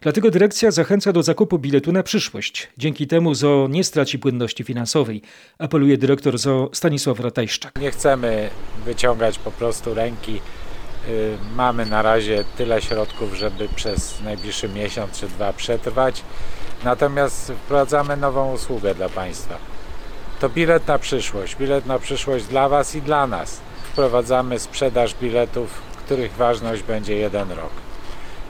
Dlatego 0.00 0.30
dyrekcja 0.30 0.70
zachęca 0.70 1.12
do 1.12 1.22
zakupu 1.22 1.58
biletu 1.58 1.92
na 1.92 2.02
przyszłość. 2.02 2.68
Dzięki 2.78 3.06
temu 3.06 3.34
zoo 3.34 3.68
nie 3.70 3.84
straci 3.84 4.18
płynności 4.18 4.64
finansowej, 4.64 5.22
apeluje 5.58 5.98
dyrektor 5.98 6.38
zoo 6.38 6.70
Stanisław 6.72 7.20
Ratajszczak. 7.20 7.80
Nie 7.80 7.90
chcemy 7.90 8.50
wyciągać 8.84 9.38
po 9.38 9.50
prostu 9.50 9.94
ręki. 9.94 10.40
Mamy 11.56 11.86
na 11.86 12.02
razie 12.02 12.44
tyle 12.56 12.82
środków, 12.82 13.34
żeby 13.34 13.68
przez 13.76 14.20
najbliższy 14.24 14.68
miesiąc 14.68 15.20
czy 15.20 15.26
dwa 15.26 15.52
przetrwać. 15.52 16.22
Natomiast 16.84 17.52
wprowadzamy 17.52 18.16
nową 18.16 18.52
usługę 18.52 18.94
dla 18.94 19.08
Państwa. 19.08 19.54
To 20.40 20.48
bilet 20.48 20.86
na 20.86 20.98
przyszłość. 20.98 21.56
Bilet 21.56 21.86
na 21.86 21.98
przyszłość 21.98 22.44
dla 22.44 22.68
Was 22.68 22.94
i 22.94 23.02
dla 23.02 23.26
nas. 23.26 23.60
Wprowadzamy 23.92 24.58
sprzedaż 24.58 25.14
biletów, 25.14 25.70
których 26.04 26.32
ważność 26.32 26.82
będzie 26.82 27.16
jeden 27.16 27.50
rok. 27.50 27.70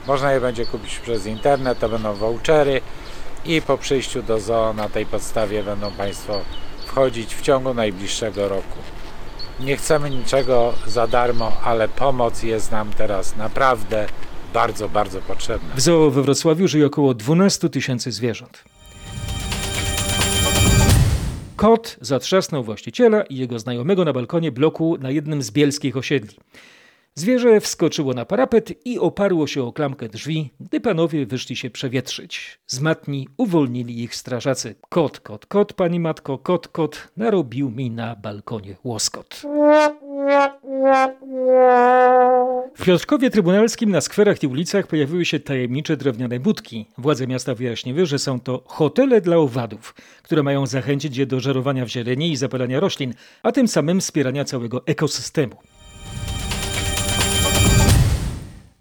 Można 0.07 0.31
je 0.31 0.41
będzie 0.41 0.65
kupić 0.65 0.99
przez 0.99 1.25
internet, 1.25 1.79
to 1.79 1.89
będą 1.89 2.13
vouchery 2.13 2.81
i 3.45 3.61
po 3.61 3.77
przyjściu 3.77 4.23
do 4.23 4.39
zoo 4.39 4.73
na 4.73 4.89
tej 4.89 5.05
podstawie 5.05 5.63
będą 5.63 5.91
Państwo 5.91 6.41
wchodzić 6.87 7.35
w 7.35 7.41
ciągu 7.41 7.73
najbliższego 7.73 8.49
roku. 8.49 8.77
Nie 9.59 9.77
chcemy 9.77 10.09
niczego 10.09 10.73
za 10.87 11.07
darmo, 11.07 11.51
ale 11.63 11.87
pomoc 11.87 12.43
jest 12.43 12.71
nam 12.71 12.91
teraz 12.93 13.35
naprawdę 13.35 14.07
bardzo, 14.53 14.89
bardzo 14.89 15.21
potrzebna. 15.21 15.75
W 15.75 15.81
zoo 15.81 16.11
we 16.11 16.21
Wrocławiu 16.21 16.67
żyje 16.67 16.85
około 16.85 17.13
12 17.13 17.69
tysięcy 17.69 18.11
zwierząt. 18.11 18.63
Kot 21.55 21.97
zatrzasnął 22.01 22.63
właściciela 22.63 23.23
i 23.23 23.35
jego 23.35 23.59
znajomego 23.59 24.05
na 24.05 24.13
balkonie 24.13 24.51
bloku 24.51 24.97
na 24.97 25.11
jednym 25.11 25.43
z 25.43 25.51
bielskich 25.51 25.97
osiedli. 25.97 26.37
Zwierzę 27.15 27.59
wskoczyło 27.59 28.13
na 28.13 28.25
parapet 28.25 28.85
i 28.85 28.99
oparło 28.99 29.47
się 29.47 29.63
o 29.63 29.73
klamkę 29.73 30.09
drzwi, 30.09 30.53
gdy 30.59 30.81
panowie 30.81 31.25
wyszli 31.25 31.55
się 31.55 31.69
przewietrzyć. 31.69 32.59
Z 32.67 32.79
matni 32.79 33.27
uwolnili 33.37 34.03
ich 34.03 34.15
strażacy. 34.15 34.75
Kot, 34.89 35.19
kot, 35.19 35.45
kot, 35.45 35.73
pani 35.73 35.99
matko, 35.99 36.37
kot, 36.37 36.67
kot, 36.67 37.07
narobił 37.17 37.71
mi 37.71 37.91
na 37.91 38.15
balkonie 38.15 38.75
łoskot. 38.83 39.41
W 42.79 42.85
Piotrkowie 42.85 43.29
Trybunalskim 43.29 43.91
na 43.91 44.01
skwerach 44.01 44.43
i 44.43 44.47
ulicach 44.47 44.87
pojawiły 44.87 45.25
się 45.25 45.39
tajemnicze 45.39 45.97
drewniane 45.97 46.39
budki. 46.39 46.85
Władze 46.97 47.27
miasta 47.27 47.55
wyjaśniły, 47.55 48.05
że 48.05 48.19
są 48.19 48.39
to 48.39 48.63
hotele 48.65 49.21
dla 49.21 49.37
owadów, 49.37 49.95
które 50.23 50.43
mają 50.43 50.65
zachęcić 50.65 51.17
je 51.17 51.25
do 51.25 51.39
żerowania 51.39 51.85
w 51.85 51.87
zieleni 51.87 52.31
i 52.31 52.35
zapalania 52.35 52.79
roślin, 52.79 53.13
a 53.43 53.51
tym 53.51 53.67
samym 53.67 53.99
wspierania 53.99 54.45
całego 54.45 54.85
ekosystemu. 54.85 55.55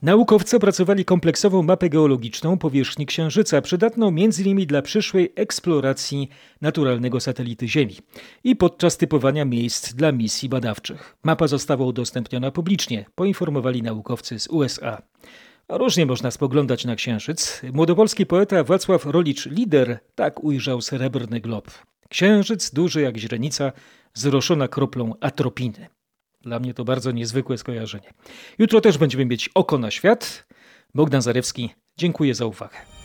Naukowcy 0.03 0.57
opracowali 0.57 1.05
kompleksową 1.05 1.63
mapę 1.63 1.89
geologiczną 1.89 2.59
powierzchni 2.59 3.07
Księżyca, 3.07 3.63
przydatną 3.63 4.09
m.in. 4.09 4.67
dla 4.67 4.83
przyszłej 4.83 5.33
eksploracji 5.37 6.29
naturalnego 6.61 7.21
satelity 7.21 7.69
Ziemi 7.69 7.97
i 8.45 8.57
podczas 8.57 8.97
typowania 8.97 9.45
miejsc 9.45 9.95
dla 9.95 10.13
misji 10.13 10.49
badawczych. 10.49 11.17
Mapa 11.23 11.47
została 11.47 11.87
udostępniona 11.87 12.51
publicznie, 12.51 13.05
poinformowali 13.15 13.83
naukowcy 13.83 14.39
z 14.39 14.49
USA. 14.49 15.03
Różnie 15.69 16.07
można 16.07 16.31
spoglądać 16.31 16.85
na 16.85 16.97
Księżyc. 16.97 17.63
Młodopolski 17.73 18.27
poeta 18.27 18.65
Wacław 18.65 19.07
Rolicz-Lider 19.07 19.99
tak 20.15 20.45
ujrzał 20.45 20.81
srebrny 20.81 21.41
glob. 21.41 21.71
Księżyc 22.09 22.71
duży 22.71 23.01
jak 23.01 23.17
źrenica, 23.17 23.73
zroszona 24.15 24.69
kroplą 24.69 25.15
atropiny. 25.21 25.98
Dla 26.40 26.59
mnie 26.61 26.74
to 26.74 26.85
bardzo 26.85 27.11
niezwykłe 27.11 27.59
skojarzenie. 27.59 28.12
Jutro 28.59 28.81
też 28.81 28.98
będziemy 28.98 29.27
mieć 29.27 29.51
oko 29.55 29.79
na 29.79 29.90
świat. 29.90 30.46
Bogdan 30.94 31.22
Zarewski, 31.22 31.70
dziękuję 31.96 32.35
za 32.35 32.46
uwagę. 32.46 32.98